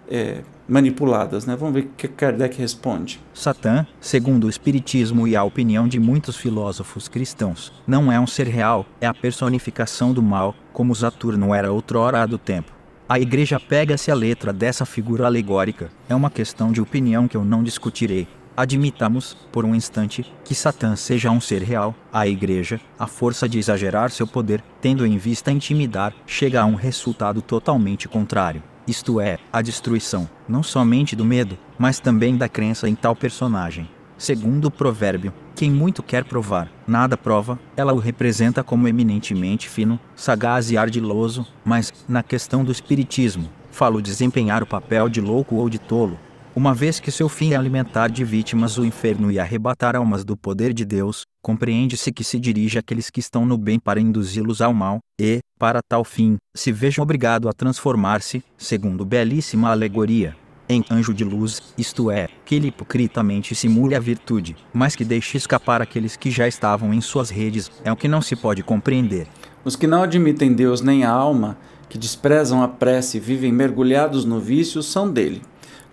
é, 0.10 0.42
manipuladas. 0.68 1.46
Né? 1.46 1.56
Vamos 1.56 1.76
ver 1.76 1.82
o 1.82 1.90
que 1.96 2.08
Kardec 2.08 2.60
responde. 2.60 3.20
Satã, 3.34 3.86
segundo 4.02 4.46
o 4.46 4.50
Espiritismo 4.50 5.28
e 5.28 5.36
a 5.36 5.44
opinião 5.44 5.88
de 5.88 6.00
muitos 6.00 6.36
filósofos 6.36 7.08
cristãos, 7.08 7.72
não 7.86 8.12
é 8.12 8.20
um 8.20 8.28
ser 8.28 8.48
real, 8.48 8.86
é 9.00 9.08
a 9.08 9.14
personificação 9.14 10.12
do 10.12 10.22
mal, 10.22 10.54
como 10.74 10.96
Saturno 10.96 11.54
era 11.54 11.72
outrora 11.72 12.28
do 12.28 12.38
tempo. 12.38 12.72
A 13.10 13.20
igreja 13.20 13.58
pega-se 13.58 14.12
a 14.12 14.16
letra 14.16 14.52
dessa 14.52 14.86
figura 14.86 15.26
alegórica. 15.26 15.90
É 16.10 16.16
uma 16.16 16.30
questão 16.30 16.74
de 16.74 16.82
opinião 16.82 17.26
que 17.26 17.38
eu 17.38 17.46
não 17.46 17.64
discutirei. 17.64 18.28
Admitamos, 18.56 19.38
por 19.52 19.64
um 19.64 19.74
instante, 19.74 20.26
que 20.44 20.54
Satã 20.54 20.96
seja 20.96 21.32
um 21.32 21.40
ser 21.40 21.62
real. 21.62 21.96
A 22.12 22.28
igreja, 22.28 22.82
a 23.00 23.08
força 23.08 23.48
de 23.48 23.60
exagerar 23.60 24.12
seu 24.12 24.28
poder, 24.28 24.62
tendo 24.82 25.06
em 25.06 25.18
vista 25.18 25.52
intimidar, 25.52 26.14
chega 26.26 26.62
a 26.62 26.66
um 26.66 26.76
resultado 26.76 27.42
totalmente 27.42 28.10
contrário 28.10 28.62
isto 28.88 29.20
é, 29.20 29.38
a 29.52 29.62
destruição, 29.62 30.30
não 30.48 30.64
somente 30.64 31.16
do 31.16 31.26
medo, 31.26 31.58
mas 31.78 32.00
também 32.00 32.38
da 32.38 32.48
crença 32.48 32.88
em 32.88 32.96
tal 32.96 33.16
personagem. 33.16 33.90
Segundo 34.18 34.66
o 34.66 34.72
provérbio, 34.72 35.32
quem 35.56 35.70
muito 35.70 36.02
quer 36.02 36.24
provar, 36.24 36.72
nada 36.88 37.16
prova, 37.16 37.60
ela 37.76 37.94
o 37.94 38.00
representa 38.00 38.64
como 38.64 38.88
eminentemente 38.88 39.70
fino, 39.70 40.00
sagaz 40.16 40.72
e 40.72 40.78
ardiloso, 40.78 41.46
mas, 41.64 41.94
na 42.08 42.24
questão 42.24 42.64
do 42.64 42.72
espiritismo, 42.72 43.50
falo 43.72 44.02
desempenhar 44.02 44.64
o 44.64 44.68
papel 44.68 45.08
de 45.08 45.22
louco 45.22 45.56
ou 45.56 45.70
de 45.70 45.78
tolo. 45.78 46.18
Uma 46.58 46.74
vez 46.74 47.00
que 47.00 47.12
seu 47.12 47.30
fim 47.30 47.52
é 47.52 47.56
alimentar 47.56 48.08
de 48.08 48.26
vítimas 48.26 48.80
o 48.80 48.84
inferno 48.84 49.32
e 49.32 49.38
arrebatar 49.38 49.96
almas 49.96 50.26
do 50.26 50.36
poder 50.36 50.74
de 50.74 50.84
Deus, 50.84 51.22
compreende-se 51.40 52.12
que 52.12 52.24
se 52.24 52.40
dirige 52.40 52.80
àqueles 52.80 53.12
que 53.12 53.20
estão 53.20 53.46
no 53.46 53.60
bem 53.60 53.80
para 53.80 54.00
induzi-los 54.00 54.60
ao 54.60 54.74
mal, 54.74 54.98
e, 55.22 55.38
para 55.60 55.82
tal 55.88 56.04
fim, 56.04 56.38
se 56.56 56.72
vejam 56.72 57.04
obrigado 57.04 57.48
a 57.48 57.54
transformar-se, 57.54 58.44
segundo 58.58 59.06
belíssima 59.06 59.70
alegoria, 59.70 60.36
em 60.68 60.84
anjo 60.90 61.14
de 61.14 61.24
luz, 61.24 61.62
isto 61.78 62.10
é, 62.10 62.28
que 62.44 62.56
ele 62.56 62.70
hipocritamente 62.70 63.54
simule 63.54 63.94
a 63.94 64.00
virtude, 64.00 64.56
mas 64.74 64.96
que 64.96 65.06
deixe 65.06 65.38
escapar 65.38 65.80
aqueles 65.80 66.18
que 66.18 66.32
já 66.32 66.48
estavam 66.48 66.92
em 66.92 67.02
suas 67.02 67.30
redes, 67.30 67.72
é 67.84 67.92
o 67.92 67.96
que 67.96 68.08
não 68.08 68.20
se 68.20 68.36
pode 68.36 68.64
compreender. 68.64 69.28
Os 69.64 69.76
que 69.76 69.86
não 69.86 70.02
admitem 70.02 70.56
Deus 70.56 70.82
nem 70.82 71.04
a 71.04 71.12
alma, 71.12 71.56
que 71.88 72.00
desprezam 72.00 72.64
a 72.64 72.68
prece 72.68 73.18
e 73.18 73.20
vivem 73.20 73.52
mergulhados 73.52 74.26
no 74.26 74.40
vício, 74.40 74.82
são 74.82 75.08
dele 75.08 75.44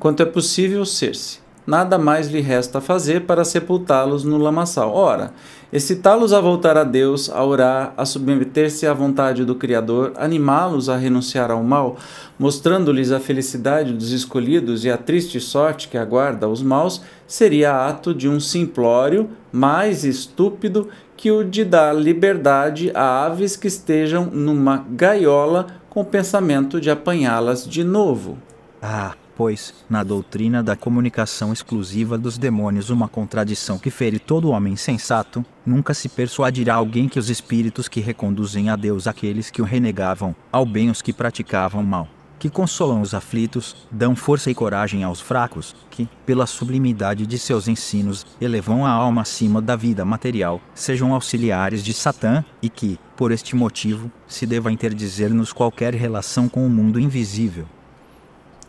quanto 0.04 0.22
é 0.22 0.26
possível 0.26 0.84
ser-se. 0.84 1.38
Nada 1.66 1.96
mais 1.96 2.28
lhe 2.28 2.42
resta 2.42 2.78
fazer 2.78 3.22
para 3.22 3.42
sepultá-los 3.42 4.22
no 4.22 4.36
lamaçal. 4.36 4.94
Ora, 4.94 5.32
excitá-los 5.72 6.34
a 6.34 6.42
voltar 6.42 6.76
a 6.76 6.84
Deus, 6.84 7.30
a 7.30 7.42
orar, 7.42 7.94
a 7.96 8.04
submeter-se 8.04 8.86
à 8.86 8.92
vontade 8.92 9.46
do 9.46 9.54
Criador, 9.54 10.12
animá-los 10.16 10.90
a 10.90 10.96
renunciar 10.98 11.50
ao 11.50 11.62
mal, 11.62 11.96
mostrando-lhes 12.38 13.12
a 13.12 13.18
felicidade 13.18 13.94
dos 13.94 14.12
escolhidos 14.12 14.84
e 14.84 14.90
a 14.90 14.98
triste 14.98 15.40
sorte 15.40 15.88
que 15.88 15.96
aguarda 15.96 16.46
os 16.46 16.62
maus, 16.62 17.00
seria 17.26 17.88
ato 17.88 18.12
de 18.14 18.28
um 18.28 18.38
simplório 18.38 19.30
mais 19.50 20.04
estúpido 20.04 20.90
que 21.16 21.30
o 21.30 21.42
de 21.42 21.64
dar 21.64 21.94
liberdade 21.94 22.92
a 22.94 23.24
aves 23.24 23.56
que 23.56 23.68
estejam 23.68 24.26
numa 24.26 24.84
gaiola 24.86 25.66
com 25.88 26.02
o 26.02 26.04
pensamento 26.04 26.78
de 26.78 26.90
apanhá-las 26.90 27.66
de 27.66 27.82
novo. 27.82 28.36
Ah, 28.82 29.14
pois, 29.36 29.74
na 29.88 30.02
doutrina 30.02 30.62
da 30.62 30.76
comunicação 30.76 31.52
exclusiva 31.52 32.16
dos 32.16 32.38
demônios, 32.38 32.90
uma 32.90 33.08
contradição 33.08 33.78
que 33.78 33.90
fere 33.90 34.18
todo 34.18 34.50
homem 34.50 34.76
sensato, 34.76 35.44
nunca 35.66 35.92
se 35.94 36.08
persuadirá 36.08 36.74
alguém 36.74 37.08
que 37.08 37.18
os 37.18 37.28
espíritos 37.28 37.88
que 37.88 38.00
reconduzem 38.00 38.68
a 38.70 38.76
Deus 38.76 39.06
aqueles 39.06 39.50
que 39.50 39.62
o 39.62 39.64
renegavam, 39.64 40.34
ao 40.52 40.64
bem 40.64 40.90
os 40.90 41.02
que 41.02 41.12
praticavam 41.12 41.82
mal, 41.82 42.08
que 42.38 42.50
consolam 42.50 43.00
os 43.00 43.14
aflitos, 43.14 43.74
dão 43.90 44.14
força 44.14 44.50
e 44.50 44.54
coragem 44.54 45.02
aos 45.02 45.20
fracos, 45.20 45.74
que, 45.90 46.08
pela 46.26 46.46
sublimidade 46.46 47.26
de 47.26 47.38
seus 47.38 47.68
ensinos, 47.68 48.26
elevam 48.40 48.84
a 48.84 48.90
alma 48.90 49.22
acima 49.22 49.60
da 49.62 49.74
vida 49.76 50.04
material, 50.04 50.60
sejam 50.74 51.14
auxiliares 51.14 51.82
de 51.82 51.92
Satã, 51.92 52.44
e 52.60 52.68
que, 52.68 52.98
por 53.16 53.32
este 53.32 53.56
motivo, 53.56 54.10
se 54.26 54.46
deva 54.46 54.70
interdizer-nos 54.70 55.52
qualquer 55.52 55.94
relação 55.94 56.48
com 56.48 56.66
o 56.66 56.70
mundo 56.70 57.00
invisível 57.00 57.66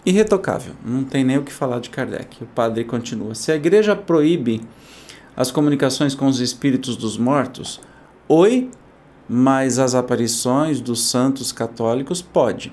irretocável. 0.05 0.73
Não 0.85 1.03
tem 1.03 1.23
nem 1.23 1.37
o 1.37 1.43
que 1.43 1.51
falar 1.51 1.79
de 1.79 1.89
Kardec. 1.89 2.43
O 2.43 2.47
padre 2.47 2.83
continua: 2.83 3.33
se 3.33 3.51
a 3.51 3.55
igreja 3.55 3.95
proíbe 3.95 4.61
as 5.35 5.51
comunicações 5.51 6.15
com 6.15 6.27
os 6.27 6.39
espíritos 6.39 6.95
dos 6.95 7.17
mortos, 7.17 7.81
oi, 8.27 8.69
mas 9.27 9.79
as 9.79 9.95
aparições 9.95 10.79
dos 10.79 11.07
santos 11.07 11.51
católicos 11.51 12.21
pode. 12.21 12.71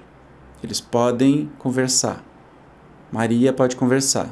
Eles 0.63 0.81
podem 0.81 1.51
conversar. 1.59 2.23
Maria 3.11 3.53
pode 3.53 3.75
conversar. 3.75 4.29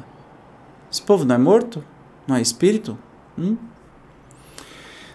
Esse 0.91 1.01
povo 1.01 1.25
não 1.25 1.35
é 1.35 1.37
morto? 1.37 1.83
Não 2.27 2.35
é 2.35 2.41
espírito? 2.41 2.97
Hum? 3.37 3.57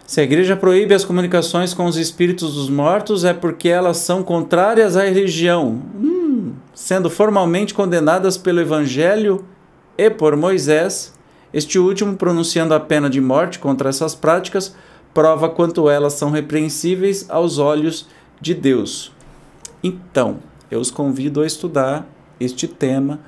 Se 0.06 0.20
a 0.20 0.24
igreja 0.24 0.56
proíbe 0.56 0.94
as 0.94 1.04
comunicações 1.04 1.74
com 1.74 1.86
os 1.86 1.96
espíritos 1.96 2.54
dos 2.54 2.70
mortos, 2.70 3.24
é 3.24 3.34
porque 3.34 3.68
elas 3.68 3.96
são 3.96 4.22
contrárias 4.22 4.96
à 4.96 5.02
religião. 5.02 5.82
Hum? 5.96 6.15
Sendo 6.76 7.08
formalmente 7.08 7.72
condenadas 7.72 8.36
pelo 8.36 8.60
Evangelho 8.60 9.46
e 9.96 10.10
por 10.10 10.36
Moisés, 10.36 11.14
este 11.50 11.78
último 11.78 12.16
pronunciando 12.16 12.74
a 12.74 12.78
pena 12.78 13.08
de 13.08 13.18
morte 13.18 13.58
contra 13.58 13.88
essas 13.88 14.14
práticas, 14.14 14.76
prova 15.14 15.48
quanto 15.48 15.88
elas 15.88 16.12
são 16.12 16.30
repreensíveis 16.30 17.24
aos 17.30 17.56
olhos 17.56 18.06
de 18.38 18.52
Deus. 18.52 19.10
Então, 19.82 20.36
eu 20.70 20.78
os 20.78 20.90
convido 20.90 21.40
a 21.40 21.46
estudar 21.46 22.06
este 22.38 22.68
tema 22.68 23.20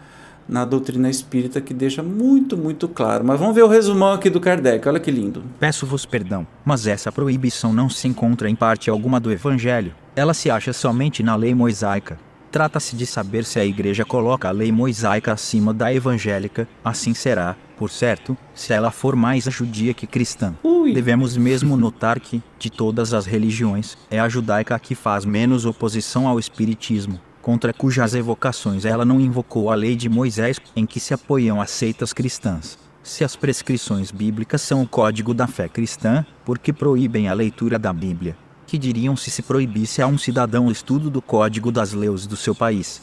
na 0.46 0.66
doutrina 0.66 1.08
espírita 1.08 1.58
que 1.58 1.72
deixa 1.72 2.02
muito, 2.02 2.54
muito 2.54 2.86
claro. 2.86 3.24
Mas 3.24 3.40
vamos 3.40 3.54
ver 3.54 3.62
o 3.62 3.68
resumão 3.68 4.12
aqui 4.12 4.28
do 4.28 4.40
Kardec, 4.40 4.86
olha 4.86 5.00
que 5.00 5.10
lindo. 5.10 5.42
Peço-vos 5.58 6.04
perdão, 6.04 6.46
mas 6.66 6.86
essa 6.86 7.10
proibição 7.10 7.72
não 7.72 7.88
se 7.88 8.06
encontra 8.06 8.50
em 8.50 8.54
parte 8.54 8.90
alguma 8.90 9.18
do 9.18 9.32
Evangelho. 9.32 9.94
Ela 10.14 10.34
se 10.34 10.50
acha 10.50 10.74
somente 10.74 11.22
na 11.22 11.34
lei 11.34 11.54
mosaica. 11.54 12.27
Trata-se 12.50 12.96
de 12.96 13.04
saber 13.04 13.44
se 13.44 13.60
a 13.60 13.64
Igreja 13.64 14.04
coloca 14.04 14.48
a 14.48 14.52
lei 14.52 14.72
mosaica 14.72 15.32
acima 15.32 15.74
da 15.74 15.92
evangélica, 15.92 16.66
assim 16.82 17.12
será, 17.12 17.56
por 17.76 17.90
certo, 17.90 18.36
se 18.54 18.72
ela 18.72 18.90
for 18.90 19.14
mais 19.14 19.44
judia 19.44 19.92
que 19.92 20.06
cristã. 20.06 20.54
Ui. 20.64 20.94
Devemos 20.94 21.36
mesmo 21.36 21.76
notar 21.76 22.18
que, 22.18 22.42
de 22.58 22.70
todas 22.70 23.12
as 23.12 23.26
religiões, 23.26 23.98
é 24.10 24.18
a 24.18 24.28
judaica 24.28 24.74
a 24.74 24.78
que 24.78 24.94
faz 24.94 25.24
menos 25.24 25.66
oposição 25.66 26.26
ao 26.26 26.38
espiritismo, 26.38 27.20
contra 27.42 27.72
cujas 27.72 28.14
evocações 28.14 28.84
ela 28.84 29.04
não 29.04 29.20
invocou 29.20 29.70
a 29.70 29.74
lei 29.74 29.94
de 29.94 30.08
Moisés, 30.08 30.58
em 30.74 30.86
que 30.86 30.98
se 30.98 31.12
apoiam 31.12 31.60
as 31.60 31.70
seitas 31.70 32.12
cristãs. 32.14 32.78
Se 33.02 33.24
as 33.24 33.36
prescrições 33.36 34.10
bíblicas 34.10 34.60
são 34.60 34.82
o 34.82 34.88
código 34.88 35.32
da 35.32 35.46
fé 35.46 35.68
cristã, 35.68 36.26
por 36.44 36.58
que 36.58 36.72
proíbem 36.72 37.28
a 37.28 37.32
leitura 37.32 37.78
da 37.78 37.92
Bíblia? 37.92 38.36
Que 38.68 38.76
diriam 38.76 39.16
se 39.16 39.30
se 39.30 39.40
proibisse 39.40 40.02
a 40.02 40.06
um 40.06 40.18
cidadão 40.18 40.66
o 40.66 40.70
estudo 40.70 41.08
do 41.08 41.22
código 41.22 41.72
das 41.72 41.94
leis 41.94 42.26
do 42.26 42.36
seu 42.36 42.54
país. 42.54 43.00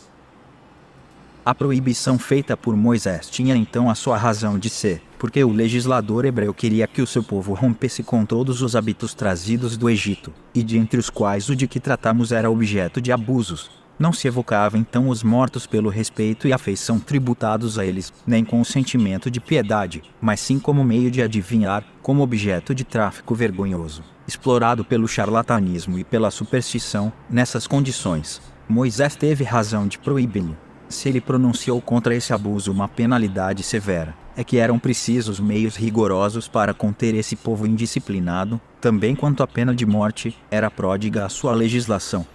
A 1.43 1.55
proibição 1.55 2.19
feita 2.19 2.55
por 2.55 2.77
Moisés 2.77 3.27
tinha 3.27 3.55
então 3.55 3.89
a 3.89 3.95
sua 3.95 4.15
razão 4.15 4.59
de 4.59 4.69
ser, 4.69 5.01
porque 5.17 5.43
o 5.43 5.51
legislador 5.51 6.23
hebreu 6.23 6.53
queria 6.53 6.85
que 6.85 7.01
o 7.01 7.07
seu 7.07 7.23
povo 7.23 7.53
rompesse 7.53 8.03
com 8.03 8.23
todos 8.25 8.61
os 8.61 8.75
hábitos 8.75 9.15
trazidos 9.15 9.75
do 9.75 9.89
Egito, 9.89 10.31
e 10.53 10.61
de 10.61 10.77
entre 10.77 10.99
os 10.99 11.09
quais 11.09 11.49
o 11.49 11.55
de 11.55 11.67
que 11.67 11.79
tratamos 11.79 12.31
era 12.31 12.49
objeto 12.49 13.01
de 13.01 13.11
abusos. 13.11 13.71
Não 13.97 14.11
se 14.11 14.27
evocava 14.27 14.77
então 14.77 15.09
os 15.09 15.23
mortos 15.23 15.65
pelo 15.65 15.89
respeito 15.89 16.47
e 16.47 16.53
afeição 16.53 16.99
tributados 16.99 17.79
a 17.79 17.85
eles, 17.85 18.11
nem 18.27 18.43
com 18.43 18.59
o 18.59 18.65
sentimento 18.65 19.31
de 19.31 19.39
piedade, 19.39 20.03
mas 20.19 20.39
sim 20.39 20.59
como 20.59 20.83
meio 20.83 21.09
de 21.09 21.21
adivinhar, 21.21 21.83
como 22.01 22.21
objeto 22.21 22.75
de 22.75 22.83
tráfico 22.83 23.33
vergonhoso 23.33 24.03
explorado 24.27 24.83
pelo 24.83 25.07
charlatanismo 25.07 25.99
e 25.99 26.03
pela 26.03 26.31
superstição, 26.31 27.11
nessas 27.29 27.67
condições, 27.67 28.41
Moisés 28.67 29.15
teve 29.15 29.43
razão 29.43 29.87
de 29.87 29.99
proíbi-lo. 29.99 30.57
Se 30.89 31.09
ele 31.09 31.21
pronunciou 31.21 31.81
contra 31.81 32.15
esse 32.15 32.33
abuso 32.33 32.71
uma 32.71 32.87
penalidade 32.87 33.63
severa, 33.63 34.15
é 34.37 34.43
que 34.43 34.57
eram 34.57 34.77
precisos 34.77 35.39
meios 35.39 35.75
rigorosos 35.75 36.47
para 36.47 36.73
conter 36.73 37.15
esse 37.15 37.35
povo 37.35 37.65
indisciplinado, 37.65 38.59
também 38.81 39.15
quanto 39.15 39.41
à 39.41 39.47
pena 39.47 39.73
de 39.73 39.85
morte, 39.85 40.37
era 40.51 40.69
pródiga 40.69 41.25
a 41.25 41.29
sua 41.29 41.53
legislação. 41.53 42.25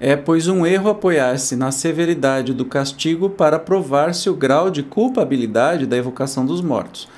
É, 0.00 0.16
pois, 0.16 0.48
um 0.48 0.66
erro 0.66 0.90
apoiar-se 0.90 1.54
na 1.54 1.70
severidade 1.70 2.52
do 2.52 2.64
castigo 2.64 3.30
para 3.30 3.58
provar-se 3.58 4.28
o 4.28 4.34
grau 4.34 4.68
de 4.68 4.82
culpabilidade 4.82 5.86
da 5.86 5.96
evocação 5.96 6.44
dos 6.44 6.60
mortos. 6.60 7.08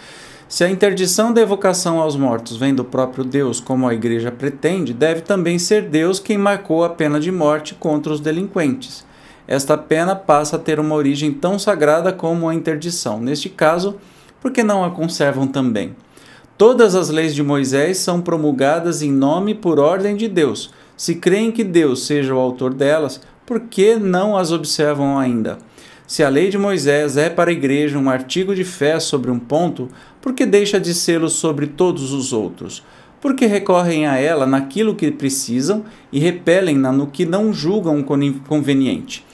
Se 0.48 0.62
a 0.62 0.70
interdição 0.70 1.32
da 1.32 1.40
evocação 1.40 2.00
aos 2.00 2.14
mortos 2.14 2.56
vem 2.56 2.72
do 2.72 2.84
próprio 2.84 3.24
Deus, 3.24 3.58
como 3.58 3.88
a 3.88 3.94
Igreja 3.94 4.30
pretende, 4.30 4.92
deve 4.92 5.22
também 5.22 5.58
ser 5.58 5.88
Deus 5.88 6.20
quem 6.20 6.38
marcou 6.38 6.84
a 6.84 6.88
pena 6.88 7.18
de 7.18 7.32
morte 7.32 7.74
contra 7.74 8.12
os 8.12 8.20
delinquentes. 8.20 9.04
Esta 9.48 9.76
pena 9.76 10.14
passa 10.14 10.54
a 10.56 10.58
ter 10.58 10.78
uma 10.78 10.94
origem 10.94 11.32
tão 11.32 11.58
sagrada 11.58 12.12
como 12.12 12.48
a 12.48 12.54
interdição. 12.54 13.20
Neste 13.20 13.48
caso, 13.48 13.96
por 14.40 14.52
que 14.52 14.62
não 14.62 14.84
a 14.84 14.90
conservam 14.90 15.48
também? 15.48 15.96
Todas 16.56 16.94
as 16.94 17.10
leis 17.10 17.34
de 17.34 17.42
Moisés 17.42 17.98
são 17.98 18.20
promulgadas 18.20 19.02
em 19.02 19.10
nome 19.10 19.54
por 19.54 19.78
ordem 19.80 20.14
de 20.14 20.28
Deus. 20.28 20.70
Se 20.96 21.16
creem 21.16 21.52
que 21.52 21.62
Deus 21.62 22.06
seja 22.06 22.34
o 22.34 22.38
autor 22.38 22.72
delas, 22.72 23.20
por 23.44 23.60
que 23.60 23.96
não 23.96 24.34
as 24.34 24.50
observam 24.50 25.18
ainda? 25.18 25.58
Se 26.06 26.22
a 26.22 26.28
lei 26.28 26.48
de 26.48 26.56
Moisés 26.56 27.18
é 27.18 27.28
para 27.28 27.50
a 27.50 27.52
igreja 27.52 27.98
um 27.98 28.08
artigo 28.08 28.54
de 28.54 28.64
fé 28.64 28.98
sobre 28.98 29.30
um 29.30 29.38
ponto, 29.38 29.90
por 30.22 30.32
que 30.32 30.46
deixa 30.46 30.80
de 30.80 30.94
sê-lo 30.94 31.28
sobre 31.28 31.66
todos 31.66 32.12
os 32.12 32.32
outros? 32.32 32.82
Porque 33.20 33.44
recorrem 33.44 34.06
a 34.06 34.16
ela 34.16 34.46
naquilo 34.46 34.94
que 34.94 35.10
precisam 35.10 35.84
e 36.10 36.18
repelem-na 36.18 36.90
no 36.92 37.08
que 37.08 37.26
não 37.26 37.52
julgam 37.52 38.02
conveniente. 38.02 39.26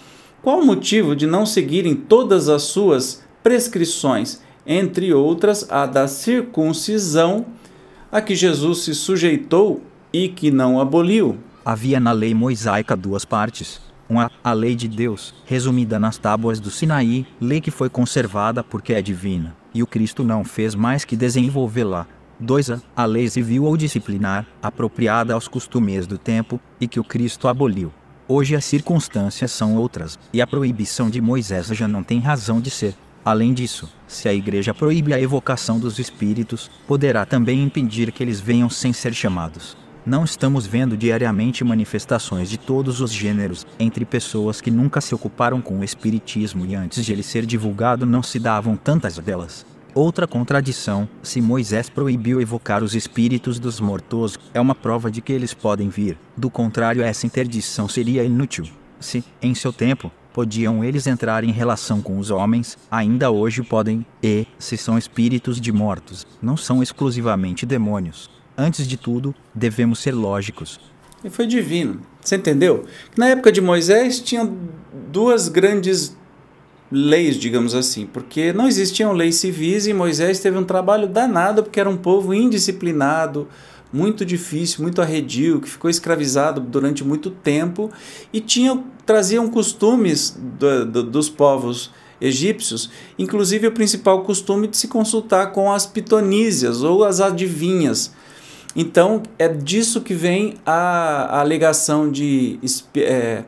Qual 0.42 0.58
o 0.58 0.66
motivo 0.66 1.14
de 1.14 1.26
não 1.26 1.46
seguirem 1.46 1.94
todas 1.94 2.48
as 2.48 2.62
suas 2.62 3.22
prescrições, 3.42 4.40
entre 4.66 5.12
outras 5.14 5.70
a 5.70 5.86
da 5.86 6.08
circuncisão, 6.08 7.46
a 8.10 8.20
que 8.20 8.34
Jesus 8.34 8.78
se 8.78 8.94
sujeitou 8.94 9.80
e 10.12 10.28
que 10.28 10.50
não 10.50 10.80
aboliu? 10.80 11.38
Havia 11.64 12.00
na 12.00 12.10
lei 12.10 12.34
mosaica 12.34 12.96
duas 12.96 13.24
partes 13.24 13.80
1. 14.10 14.28
A 14.42 14.52
lei 14.52 14.74
de 14.74 14.88
Deus, 14.88 15.32
resumida 15.46 15.96
nas 15.96 16.18
tábuas 16.18 16.58
do 16.58 16.72
Sinaí, 16.72 17.24
lei 17.40 17.60
que 17.60 17.70
foi 17.70 17.88
conservada 17.88 18.64
porque 18.64 18.92
é 18.92 19.00
divina, 19.00 19.54
e 19.72 19.80
o 19.80 19.86
Cristo 19.86 20.24
não 20.24 20.44
fez 20.44 20.74
mais 20.74 21.04
que 21.04 21.16
desenvolvê-la. 21.16 22.08
2. 22.40 22.82
A 22.96 23.04
lei 23.04 23.28
civil 23.28 23.64
ou 23.64 23.76
disciplinar, 23.76 24.44
apropriada 24.60 25.34
aos 25.34 25.46
costumes 25.46 26.04
do 26.04 26.18
tempo, 26.18 26.60
e 26.80 26.88
que 26.88 26.98
o 26.98 27.04
Cristo 27.04 27.46
aboliu. 27.46 27.92
Hoje 28.26 28.56
as 28.56 28.64
circunstâncias 28.64 29.52
são 29.52 29.76
outras, 29.76 30.18
e 30.32 30.42
a 30.42 30.46
proibição 30.46 31.08
de 31.08 31.20
Moisés 31.20 31.68
já 31.68 31.86
não 31.86 32.02
tem 32.02 32.18
razão 32.18 32.60
de 32.60 32.70
ser. 32.70 32.94
Além 33.24 33.54
disso, 33.54 33.88
se 34.08 34.28
a 34.28 34.34
igreja 34.34 34.74
proíbe 34.74 35.14
a 35.14 35.20
evocação 35.20 35.78
dos 35.78 36.00
espíritos, 36.00 36.68
poderá 36.88 37.24
também 37.24 37.62
impedir 37.62 38.10
que 38.10 38.20
eles 38.20 38.40
venham 38.40 38.68
sem 38.68 38.92
ser 38.92 39.14
chamados. 39.14 39.76
Não 40.04 40.24
estamos 40.24 40.66
vendo 40.66 40.96
diariamente 40.96 41.62
manifestações 41.62 42.50
de 42.50 42.58
todos 42.58 43.00
os 43.00 43.12
gêneros 43.12 43.64
entre 43.78 44.04
pessoas 44.04 44.60
que 44.60 44.68
nunca 44.68 45.00
se 45.00 45.14
ocuparam 45.14 45.60
com 45.60 45.78
o 45.78 45.84
espiritismo 45.84 46.66
e 46.66 46.74
antes 46.74 47.04
de 47.04 47.12
ele 47.12 47.22
ser 47.22 47.46
divulgado 47.46 48.04
não 48.04 48.20
se 48.20 48.40
davam 48.40 48.76
tantas 48.76 49.16
delas. 49.18 49.64
Outra 49.94 50.26
contradição: 50.26 51.08
se 51.22 51.40
Moisés 51.40 51.88
proibiu 51.88 52.40
evocar 52.40 52.82
os 52.82 52.96
espíritos 52.96 53.60
dos 53.60 53.78
mortos, 53.78 54.36
é 54.52 54.60
uma 54.60 54.74
prova 54.74 55.08
de 55.08 55.20
que 55.20 55.32
eles 55.32 55.54
podem 55.54 55.88
vir. 55.88 56.18
Do 56.36 56.50
contrário, 56.50 57.04
essa 57.04 57.24
interdição 57.24 57.86
seria 57.86 58.24
inútil. 58.24 58.64
Se, 58.98 59.24
em 59.40 59.54
seu 59.54 59.72
tempo, 59.72 60.10
podiam 60.32 60.82
eles 60.82 61.06
entrar 61.06 61.44
em 61.44 61.52
relação 61.52 62.02
com 62.02 62.18
os 62.18 62.28
homens, 62.28 62.76
ainda 62.90 63.30
hoje 63.30 63.62
podem, 63.62 64.04
e, 64.20 64.48
se 64.58 64.76
são 64.76 64.98
espíritos 64.98 65.60
de 65.60 65.70
mortos, 65.70 66.26
não 66.40 66.56
são 66.56 66.82
exclusivamente 66.82 67.64
demônios. 67.64 68.41
Antes 68.62 68.86
de 68.86 68.96
tudo, 68.96 69.34
devemos 69.52 69.98
ser 69.98 70.12
lógicos. 70.12 70.78
E 71.24 71.28
foi 71.28 71.48
divino. 71.48 72.00
Você 72.20 72.36
entendeu? 72.36 72.84
Na 73.16 73.26
época 73.26 73.50
de 73.50 73.60
Moisés 73.60 74.20
tinha 74.20 74.48
duas 75.10 75.48
grandes 75.48 76.16
leis, 76.88 77.34
digamos 77.34 77.74
assim, 77.74 78.06
porque 78.06 78.52
não 78.52 78.68
existiam 78.68 79.12
leis 79.12 79.34
civis 79.34 79.88
e 79.88 79.92
Moisés 79.92 80.38
teve 80.38 80.56
um 80.56 80.62
trabalho 80.62 81.08
danado 81.08 81.64
porque 81.64 81.80
era 81.80 81.90
um 81.90 81.96
povo 81.96 82.32
indisciplinado, 82.32 83.48
muito 83.92 84.24
difícil, 84.24 84.80
muito 84.80 85.02
arredio, 85.02 85.60
que 85.60 85.68
ficou 85.68 85.90
escravizado 85.90 86.60
durante 86.60 87.02
muito 87.02 87.32
tempo 87.32 87.90
e 88.32 88.40
tinha, 88.40 88.80
traziam 89.04 89.48
costumes 89.48 90.38
do, 90.40 90.86
do, 90.86 91.02
dos 91.02 91.28
povos 91.28 91.90
egípcios, 92.20 92.90
inclusive 93.18 93.66
o 93.66 93.72
principal 93.72 94.22
costume 94.22 94.68
de 94.68 94.76
se 94.76 94.86
consultar 94.86 95.50
com 95.50 95.72
as 95.72 95.84
pitonísias 95.84 96.84
ou 96.84 97.02
as 97.02 97.20
adivinhas. 97.20 98.12
Então, 98.74 99.22
é 99.38 99.48
disso 99.48 100.00
que 100.00 100.14
vem 100.14 100.54
a, 100.64 101.36
a 101.36 101.40
alegação 101.40 102.10
de 102.10 102.58
é, 102.96 103.44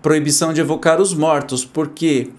proibição 0.00 0.52
de 0.52 0.60
evocar 0.60 1.00
os 1.00 1.12
mortos, 1.12 1.64
porque 1.64 2.30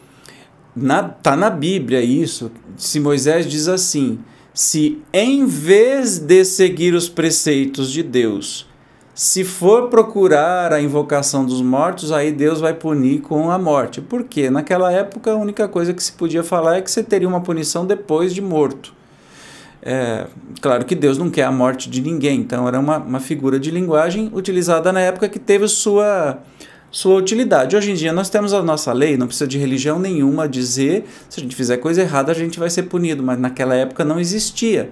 na, 0.75 1.03
tá 1.03 1.35
na 1.35 1.49
Bíblia 1.49 2.01
isso. 2.01 2.51
Se 2.75 2.99
Moisés 2.99 3.45
diz 3.45 3.67
assim: 3.67 4.19
se 4.53 5.01
em 5.13 5.45
vez 5.45 6.17
de 6.17 6.43
seguir 6.43 6.95
os 6.95 7.07
preceitos 7.07 7.91
de 7.91 8.01
Deus, 8.01 8.67
se 9.13 9.43
for 9.43 9.89
procurar 9.89 10.73
a 10.73 10.81
invocação 10.81 11.45
dos 11.45 11.61
mortos, 11.61 12.11
aí 12.11 12.31
Deus 12.31 12.59
vai 12.59 12.73
punir 12.73 13.21
com 13.21 13.51
a 13.51 13.59
morte. 13.59 14.01
Por 14.01 14.23
quê? 14.23 14.49
Naquela 14.49 14.91
época 14.91 15.31
a 15.31 15.37
única 15.37 15.67
coisa 15.67 15.93
que 15.93 16.01
se 16.01 16.13
podia 16.13 16.43
falar 16.43 16.77
é 16.77 16.81
que 16.81 16.89
você 16.89 17.03
teria 17.03 17.27
uma 17.27 17.41
punição 17.41 17.85
depois 17.85 18.33
de 18.33 18.41
morto. 18.41 18.93
É, 19.85 20.27
claro 20.61 20.85
que 20.85 20.95
Deus 20.95 21.17
não 21.17 21.29
quer 21.29 21.43
a 21.43 21.51
morte 21.51 21.89
de 21.89 22.01
ninguém, 22.01 22.39
então 22.39 22.65
era 22.65 22.79
uma, 22.79 22.97
uma 22.97 23.19
figura 23.19 23.59
de 23.59 23.69
linguagem 23.69 24.31
utilizada 24.33 24.93
na 24.93 25.01
época 25.01 25.27
que 25.27 25.37
teve 25.37 25.67
sua, 25.67 26.41
sua 26.89 27.15
utilidade. 27.15 27.75
Hoje 27.75 27.91
em 27.91 27.93
dia 27.93 28.13
nós 28.13 28.29
temos 28.29 28.53
a 28.53 28.63
nossa 28.63 28.93
lei, 28.93 29.17
não 29.17 29.27
precisa 29.27 29.45
de 29.45 29.57
religião 29.57 29.99
nenhuma 29.99 30.47
dizer 30.47 31.03
se 31.29 31.41
a 31.41 31.43
gente 31.43 31.53
fizer 31.53 31.77
coisa 31.77 32.01
errada 32.01 32.31
a 32.31 32.35
gente 32.35 32.57
vai 32.57 32.69
ser 32.69 32.83
punido, 32.83 33.21
mas 33.21 33.37
naquela 33.37 33.75
época 33.75 34.05
não 34.05 34.21
existia. 34.21 34.89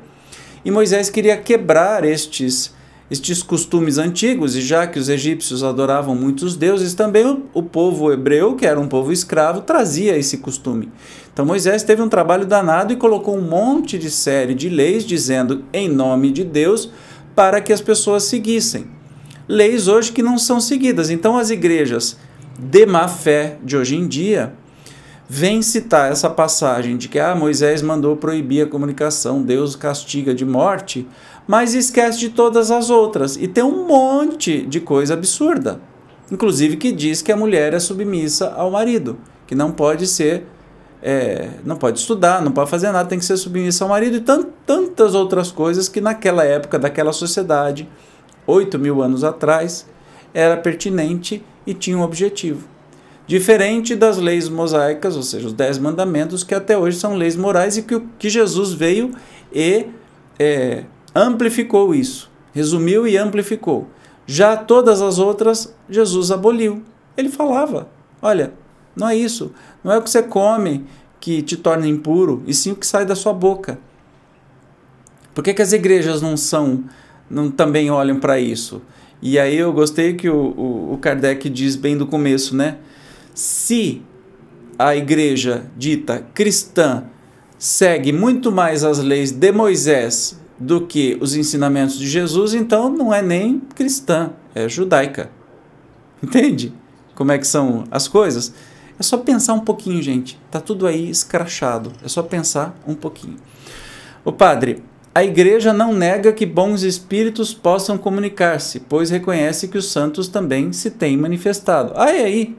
E 0.66 0.70
Moisés 0.70 1.10
queria 1.10 1.38
quebrar 1.38 2.04
estes 2.04 2.74
estes 3.12 3.44
costumes 3.44 3.98
antigos, 3.98 4.56
e 4.56 4.62
já 4.62 4.88
que 4.88 4.98
os 4.98 5.10
egípcios 5.10 5.66
adoravam 5.66 6.16
muitos 6.16 6.56
deuses, 6.56 6.94
também 6.94 7.26
o, 7.26 7.44
o, 7.54 7.62
povo 7.62 8.10
hebreu, 8.10 8.56
que 8.56 8.66
era 8.66 8.80
um 8.80 8.88
povo 8.88 9.12
escravo, 9.12 9.60
trazia 9.60 10.18
esse 10.18 10.38
costume. 10.38 10.90
Então 11.34 11.46
Moisés 11.46 11.84
teve 11.84 12.02
um 12.02 12.08
trabalho 12.08 12.46
danado 12.46 12.94
e 12.94 12.96
colocou 12.96 13.38
um 13.38 13.42
monte 13.42 14.00
de 14.00 14.10
série 14.10 14.54
de 14.54 14.70
leis 14.70 15.06
dizendo 15.06 15.66
em 15.74 15.90
nome 15.90 16.32
de 16.32 16.46
Deus 16.46 16.90
para 17.36 17.60
que 17.60 17.74
as 17.74 17.82
pessoas 17.82 18.24
seguissem. 18.24 18.88
Leis 19.46 19.90
hoje 19.90 20.14
que 20.14 20.24
não 20.24 20.38
são 20.38 20.62
seguidas. 20.62 21.10
Então 21.10 21.38
as 21.38 21.50
igrejas 21.50 22.16
de 22.58 22.86
má 22.86 23.10
fé 23.10 23.58
de 23.62 23.76
hoje 23.76 23.98
em 23.98 24.08
dia 24.08 24.54
vêm 25.28 25.62
citar 25.62 26.12
essa 26.12 26.30
passagem 26.30 26.96
de 26.96 27.10
que 27.10 27.20
ah, 27.20 27.36
Moisés 27.36 27.82
mandou 27.82 28.16
proibir 28.16 28.66
a 28.66 28.70
comunicação, 28.70 29.42
Deus 29.42 29.78
castiga 29.78 30.34
de 30.34 30.46
morte 30.46 31.08
mas 31.52 31.74
esquece 31.74 32.18
de 32.18 32.30
todas 32.30 32.72
as 32.72 32.90
outras. 32.90 33.36
E 33.36 33.46
tem 33.46 33.62
um 33.62 33.86
monte 33.86 34.66
de 34.66 34.80
coisa 34.80 35.16
absurda. 35.16 35.82
Inclusive 36.32 36.78
que 36.78 36.94
diz 36.94 37.22
que 37.22 37.30
a 37.30 37.36
mulher 37.36 37.74
é 37.74 37.80
submissa 37.80 38.54
ao 38.54 38.72
marido, 38.72 39.18
que 39.46 39.54
não 39.54 39.70
pode 39.70 40.08
ser, 40.08 40.46
é, 41.04 41.50
não 41.66 41.76
pode 41.76 42.00
estudar, 42.00 42.42
não 42.42 42.54
pode 42.54 42.70
fazer 42.70 42.90
nada, 42.94 43.10
tem 43.10 43.20
que 43.20 43.26
ser 43.26 43.36
submissa 43.36 43.84
ao 43.84 43.90
marido 43.90 44.16
e 44.16 44.22
tantas 44.66 45.14
outras 45.14 45.52
coisas 45.52 45.90
que 45.90 46.00
naquela 46.00 46.46
época, 46.46 46.80
daquela 46.80 47.12
sociedade, 47.12 47.86
oito 48.48 48.80
mil 48.80 49.02
anos 49.02 49.22
atrás, 49.22 49.86
era 50.34 50.56
pertinente 50.56 51.44
e 51.68 51.74
tinha 51.74 51.98
um 51.98 52.02
objetivo. 52.02 52.66
Diferente 53.28 53.94
das 53.94 54.16
leis 54.16 54.48
mosaicas, 54.48 55.18
ou 55.18 55.24
seja, 55.24 55.48
os 55.48 55.54
dez 55.54 55.78
mandamentos, 55.78 56.46
que 56.46 56.56
até 56.56 56.78
hoje 56.78 56.98
são 56.98 57.18
leis 57.18 57.36
morais 57.36 57.76
e 57.76 57.82
que, 57.82 58.00
que 58.18 58.30
Jesus 58.30 58.72
veio 58.72 59.12
e 59.52 59.88
é, 60.40 60.86
amplificou 61.16 61.94
isso, 61.94 62.30
resumiu 62.54 63.08
e 63.08 63.18
amplificou. 63.18 63.88
Já 64.26 64.56
todas 64.56 65.02
as 65.02 65.20
outras, 65.20 65.76
Jesus 65.90 66.32
aboliu. 66.32 66.84
Ele 67.18 67.30
falava: 67.30 67.90
olha, 68.22 68.54
não 68.96 69.10
é 69.10 69.16
isso, 69.16 69.52
não 69.84 69.92
é 69.92 69.98
o 69.98 70.02
que 70.02 70.10
você 70.10 70.24
come 70.24 70.86
que 71.20 71.42
te 71.42 71.56
torna 71.56 71.88
impuro, 71.88 72.44
e 72.48 72.54
sim 72.54 72.72
o 72.72 72.76
que 72.76 72.86
sai 72.86 73.06
da 73.06 73.16
sua 73.16 73.34
boca. 73.34 73.80
Por 75.34 75.44
que, 75.44 75.54
que 75.54 75.62
as 75.62 75.72
igrejas 75.72 76.22
não 76.22 76.36
são, 76.36 76.84
não 77.30 77.50
também 77.50 77.92
olham 77.92 78.20
para 78.20 78.40
isso? 78.40 78.82
E 79.22 79.38
aí 79.38 79.56
eu 79.56 79.72
gostei 79.72 80.16
que 80.16 80.28
o, 80.28 80.36
o, 80.36 80.94
o 80.94 80.98
Kardec 80.98 81.48
diz 81.48 81.76
bem 81.76 81.96
do 81.96 82.08
começo, 82.08 82.56
né? 82.56 82.78
Se 83.36 84.02
a 84.80 84.96
igreja 84.96 85.66
dita 85.78 86.26
cristã 86.34 87.04
segue 87.58 88.12
muito 88.12 88.52
mais 88.52 88.84
as 88.84 88.98
leis 88.98 89.32
de 89.32 89.52
Moisés 89.52 90.41
do 90.62 90.86
que 90.86 91.18
os 91.20 91.36
ensinamentos 91.36 91.98
de 91.98 92.08
Jesus, 92.08 92.54
então 92.54 92.88
não 92.90 93.12
é 93.12 93.22
nem 93.22 93.60
cristã, 93.74 94.30
é 94.54 94.70
judaica. 94.70 95.32
Entende? 96.22 96.72
Como 97.16 97.32
é 97.32 97.38
que 97.40 97.48
são 97.48 97.84
as 97.90 98.08
coisas? 98.08 98.54
É 99.00 99.04
só 99.04 99.18
pensar 99.18 99.54
um 99.54 99.62
pouquinho, 99.62 100.02
gente. 100.04 100.40
Tá 100.52 100.62
tudo 100.62 100.86
aí 100.86 101.10
escrachado. 101.10 101.92
É 102.06 102.08
só 102.08 102.22
pensar 102.22 102.78
um 102.88 102.94
pouquinho. 102.94 103.38
O 104.24 104.32
padre, 104.32 104.84
a 105.16 105.24
igreja 105.24 105.74
não 105.74 105.94
nega 105.94 106.32
que 106.32 106.46
bons 106.46 106.84
espíritos 106.84 107.56
possam 107.56 107.98
comunicar-se, 107.98 108.82
pois 108.82 109.10
reconhece 109.10 109.68
que 109.68 109.80
os 109.80 109.92
santos 109.92 110.28
também 110.28 110.72
se 110.72 110.92
têm 110.92 111.18
manifestado. 111.18 111.94
Ah, 111.96 112.12
é 112.12 112.24
aí. 112.24 112.56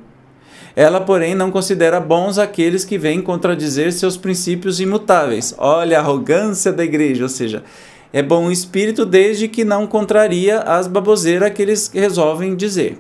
Ela, 0.75 1.01
porém, 1.01 1.35
não 1.35 1.51
considera 1.51 2.01
bons 2.01 2.39
aqueles 2.39 2.85
que 2.85 2.99
vêm 2.99 3.21
contradizer 3.21 3.93
seus 3.93 4.17
princípios 4.17 4.81
imutáveis. 4.81 5.55
Olha 5.59 5.99
a 5.99 6.01
arrogância 6.01 6.73
da 6.73 6.83
igreja, 6.83 7.23
ou 7.23 7.29
seja, 7.29 7.63
é 8.13 8.23
bom 8.23 8.51
espírito 8.51 9.07
desde 9.07 9.49
que 9.49 9.65
não 9.65 9.87
contraria 9.87 10.61
as 10.61 10.87
baboseiras 10.87 11.51
que 11.51 11.63
eles 11.63 11.91
resolvem 11.93 12.55
dizer. 12.55 12.99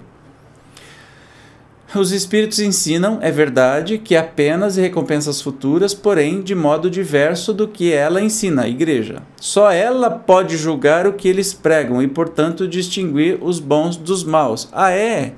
Os 1.94 2.10
espíritos 2.10 2.58
ensinam, 2.58 3.18
é 3.20 3.30
verdade, 3.30 3.98
que 3.98 4.16
apenas 4.16 4.76
recompensas 4.76 5.42
futuras, 5.42 5.92
porém 5.92 6.40
de 6.40 6.54
modo 6.54 6.88
diverso 6.88 7.52
do 7.52 7.68
que 7.68 7.92
ela 7.92 8.22
ensina, 8.22 8.62
a 8.62 8.68
igreja. 8.68 9.22
Só 9.36 9.70
ela 9.70 10.08
pode 10.08 10.56
julgar 10.56 11.06
o 11.06 11.12
que 11.12 11.28
eles 11.28 11.52
pregam 11.52 12.02
e, 12.02 12.08
portanto, 12.08 12.66
distinguir 12.66 13.36
os 13.42 13.60
bons 13.60 13.94
dos 13.94 14.24
maus. 14.24 14.70
Ah, 14.72 14.90
é? 14.90 15.34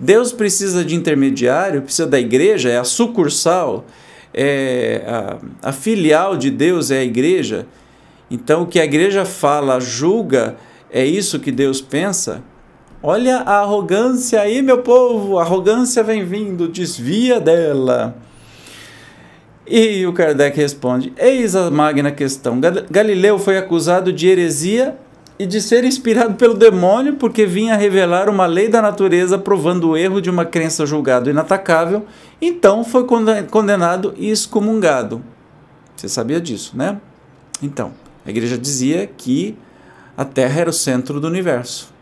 Deus 0.00 0.32
precisa 0.32 0.84
de 0.84 0.96
intermediário, 0.96 1.82
precisa 1.82 2.08
da 2.08 2.18
igreja, 2.18 2.68
é 2.68 2.78
a 2.78 2.82
sucursal, 2.82 3.84
é 4.34 5.04
a, 5.06 5.68
a 5.68 5.72
filial 5.72 6.36
de 6.36 6.50
Deus 6.50 6.90
é 6.90 6.98
a 6.98 7.04
igreja. 7.04 7.68
Então, 8.32 8.62
o 8.62 8.66
que 8.66 8.80
a 8.80 8.84
igreja 8.84 9.26
fala, 9.26 9.78
julga, 9.78 10.56
é 10.90 11.04
isso 11.04 11.38
que 11.38 11.52
Deus 11.52 11.82
pensa? 11.82 12.42
Olha 13.02 13.40
a 13.40 13.58
arrogância 13.58 14.40
aí, 14.40 14.62
meu 14.62 14.78
povo, 14.78 15.38
a 15.38 15.42
arrogância 15.42 16.02
vem 16.02 16.24
vindo, 16.24 16.66
desvia 16.66 17.38
dela. 17.38 18.16
E 19.66 20.06
o 20.06 20.14
Kardec 20.14 20.56
responde: 20.56 21.12
Eis 21.18 21.54
a 21.54 21.70
magna 21.70 22.10
questão. 22.10 22.58
Galileu 22.90 23.38
foi 23.38 23.58
acusado 23.58 24.10
de 24.10 24.26
heresia 24.28 24.96
e 25.38 25.44
de 25.44 25.60
ser 25.60 25.84
inspirado 25.84 26.34
pelo 26.34 26.54
demônio 26.54 27.16
porque 27.16 27.44
vinha 27.44 27.76
revelar 27.76 28.30
uma 28.30 28.46
lei 28.46 28.66
da 28.66 28.80
natureza 28.80 29.36
provando 29.36 29.90
o 29.90 29.96
erro 29.96 30.22
de 30.22 30.30
uma 30.30 30.46
crença 30.46 30.86
julgado 30.86 31.28
inatacável. 31.28 32.06
Então 32.40 32.82
foi 32.82 33.04
condenado 33.50 34.14
e 34.16 34.30
excomungado. 34.30 35.22
Você 35.94 36.08
sabia 36.08 36.40
disso, 36.40 36.72
né? 36.74 36.98
Então, 37.62 37.92
a 38.24 38.30
igreja 38.30 38.56
dizia 38.56 39.06
que 39.06 39.56
a 40.16 40.24
Terra 40.24 40.60
era 40.60 40.70
o 40.70 40.72
centro 40.72 41.20
do 41.20 41.26
universo. 41.26 41.92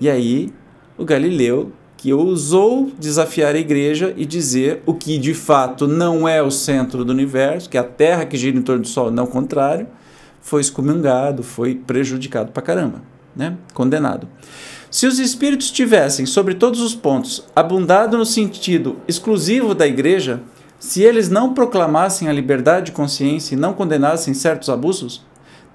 E 0.00 0.08
aí, 0.08 0.52
o 0.98 1.04
Galileu, 1.04 1.72
que 1.96 2.12
ousou 2.12 2.90
desafiar 2.98 3.54
a 3.54 3.58
igreja 3.58 4.12
e 4.16 4.26
dizer 4.26 4.82
o 4.84 4.94
que 4.94 5.18
de 5.18 5.34
fato 5.34 5.86
não 5.86 6.28
é 6.28 6.42
o 6.42 6.50
centro 6.50 7.04
do 7.04 7.12
universo, 7.12 7.68
que 7.68 7.76
é 7.76 7.80
a 7.80 7.84
Terra 7.84 8.26
que 8.26 8.36
gira 8.36 8.56
em 8.56 8.62
torno 8.62 8.82
do 8.82 8.88
Sol, 8.88 9.10
não 9.10 9.24
o 9.24 9.28
contrário, 9.28 9.86
foi 10.40 10.60
excomungado, 10.60 11.42
foi 11.42 11.74
prejudicado 11.74 12.52
pra 12.52 12.62
caramba, 12.62 13.02
né? 13.34 13.56
condenado. 13.74 14.28
Se 14.90 15.06
os 15.06 15.18
espíritos 15.18 15.70
tivessem, 15.70 16.24
sobre 16.24 16.54
todos 16.54 16.80
os 16.80 16.94
pontos, 16.94 17.44
abundado 17.54 18.16
no 18.16 18.24
sentido 18.24 18.96
exclusivo 19.08 19.74
da 19.74 19.86
igreja, 19.86 20.40
se 20.78 21.02
eles 21.02 21.28
não 21.28 21.52
proclamassem 21.52 22.28
a 22.28 22.32
liberdade 22.32 22.86
de 22.86 22.92
consciência 22.92 23.54
e 23.54 23.58
não 23.58 23.72
condenassem 23.72 24.32
certos 24.32 24.68
abusos, 24.68 25.24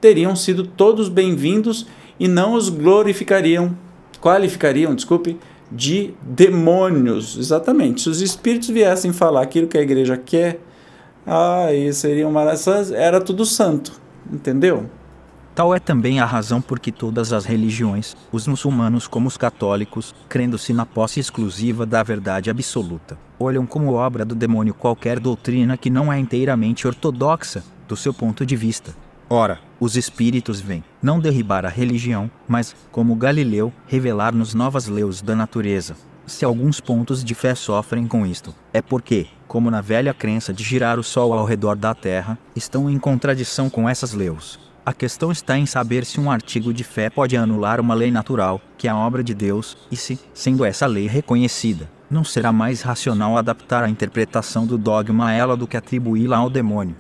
teriam 0.02 0.36
sido 0.36 0.66
todos 0.66 1.08
bem-vindos 1.08 1.86
e 2.20 2.28
não 2.28 2.56
os 2.56 2.70
glorificariam, 2.70 3.78
qualificariam, 4.20 4.96
desculpe, 4.96 5.38
de 5.72 6.14
demônios. 6.22 7.38
Exatamente. 7.38 8.02
Se 8.02 8.10
os 8.10 8.20
espíritos 8.20 8.70
viessem 8.70 9.14
falar 9.14 9.44
aquilo 9.44 9.68
que 9.68 9.78
a 9.78 9.82
igreja 9.82 10.18
quer, 10.18 10.60
aí 11.26 11.94
seria 11.94 12.28
uma 12.28 12.42
era 12.94 13.22
tudo 13.22 13.46
santo, 13.46 13.94
entendeu? 14.32 14.90
Tal 15.54 15.76
é 15.76 15.80
também 15.80 16.20
a 16.20 16.26
razão 16.26 16.62
por 16.62 16.80
que 16.80 16.92
todas 16.92 17.32
as 17.34 17.46
religiões, 17.46 18.16
os 18.32 18.48
muçulmanos 18.48 19.06
como 19.06 19.28
os 19.28 19.38
católicos, 19.38 20.16
crendo-se 20.28 20.74
na 20.74 20.86
posse 20.86 21.20
exclusiva 21.20 21.86
da 21.86 22.02
verdade 22.02 22.50
absoluta, 22.50 23.20
olham 23.38 23.66
como 23.66 23.94
obra 23.94 24.24
do 24.24 24.34
demônio 24.34 24.74
qualquer 24.74 25.20
doutrina 25.20 25.78
que 25.78 25.90
não 25.90 26.12
é 26.12 26.18
inteiramente 26.18 26.88
ortodoxa 26.88 27.64
do 27.88 27.98
seu 27.98 28.14
ponto 28.14 28.46
de 28.46 28.56
vista. 28.56 28.96
Ora, 29.34 29.62
os 29.80 29.96
espíritos 29.96 30.60
vêm 30.60 30.84
não 31.02 31.18
derribar 31.18 31.66
a 31.66 31.70
religião, 31.70 32.30
mas, 32.50 32.76
como 32.92 33.16
Galileu, 33.16 33.72
revelar-nos 33.88 34.54
novas 34.54 34.88
leis 34.88 35.22
da 35.22 35.34
natureza. 35.34 35.96
Se 36.28 36.44
alguns 36.44 36.82
pontos 36.82 37.24
de 37.24 37.34
fé 37.34 37.56
sofrem 37.56 38.06
com 38.08 38.26
isto, 38.26 38.54
é 38.74 38.82
porque, 38.82 39.28
como 39.48 39.72
na 39.72 39.80
velha 39.80 40.14
crença 40.14 40.52
de 40.52 40.66
girar 40.66 41.00
o 41.00 41.04
Sol 41.04 41.32
ao 41.32 41.46
redor 41.46 41.78
da 41.78 41.96
Terra, 41.96 42.38
estão 42.54 42.90
em 42.90 43.00
contradição 43.00 43.70
com 43.70 43.88
essas 43.88 44.12
leis. 44.12 44.60
A 44.86 44.92
questão 44.92 45.32
está 45.32 45.58
em 45.58 45.66
saber 45.66 46.04
se 46.04 46.20
um 46.20 46.30
artigo 46.30 46.74
de 46.74 46.84
fé 46.84 47.10
pode 47.10 47.38
anular 47.38 47.80
uma 47.80 47.94
lei 47.94 48.12
natural, 48.12 48.60
que 48.78 48.86
é 48.86 48.92
a 48.92 48.98
obra 48.98 49.24
de 49.24 49.34
Deus, 49.34 49.78
e 49.90 49.96
se, 49.96 50.20
sendo 50.34 50.66
essa 50.66 50.86
lei 50.86 51.08
reconhecida, 51.08 51.90
não 52.10 52.26
será 52.26 52.52
mais 52.52 52.82
racional 52.82 53.38
adaptar 53.38 53.82
a 53.82 53.90
interpretação 53.90 54.66
do 54.66 54.78
dogma 54.78 55.30
a 55.30 55.32
ela 55.32 55.56
do 55.56 55.68
que 55.68 55.78
atribuí-la 55.78 56.36
ao 56.36 56.50
demônio 56.50 56.98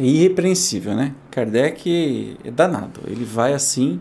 é 0.00 0.04
irrepreensível, 0.04 0.94
né? 0.94 1.14
Kardec 1.30 2.36
é 2.42 2.50
danado, 2.50 3.00
ele 3.06 3.24
vai 3.24 3.52
assim 3.52 4.00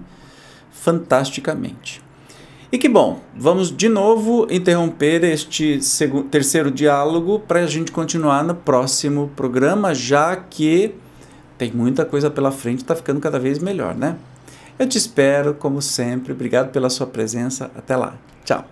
fantasticamente. 0.71 2.01
E 2.71 2.77
que 2.77 2.87
bom, 2.87 3.19
vamos 3.35 3.75
de 3.75 3.89
novo 3.89 4.47
interromper 4.49 5.23
este 5.23 5.79
terceiro 6.31 6.71
diálogo 6.71 7.39
para 7.39 7.61
a 7.61 7.67
gente 7.67 7.91
continuar 7.91 8.43
no 8.43 8.55
próximo 8.55 9.29
programa, 9.35 9.93
já 9.93 10.35
que 10.35 10.95
tem 11.57 11.71
muita 11.73 12.05
coisa 12.05 12.29
pela 12.29 12.51
frente, 12.51 12.77
está 12.79 12.95
ficando 12.95 13.19
cada 13.19 13.37
vez 13.37 13.59
melhor, 13.59 13.93
né? 13.93 14.15
Eu 14.77 14.87
te 14.87 14.97
espero, 14.97 15.53
como 15.53 15.81
sempre. 15.81 16.31
Obrigado 16.31 16.71
pela 16.71 16.89
sua 16.89 17.05
presença. 17.05 17.69
Até 17.75 17.97
lá. 17.97 18.15
Tchau. 18.45 18.65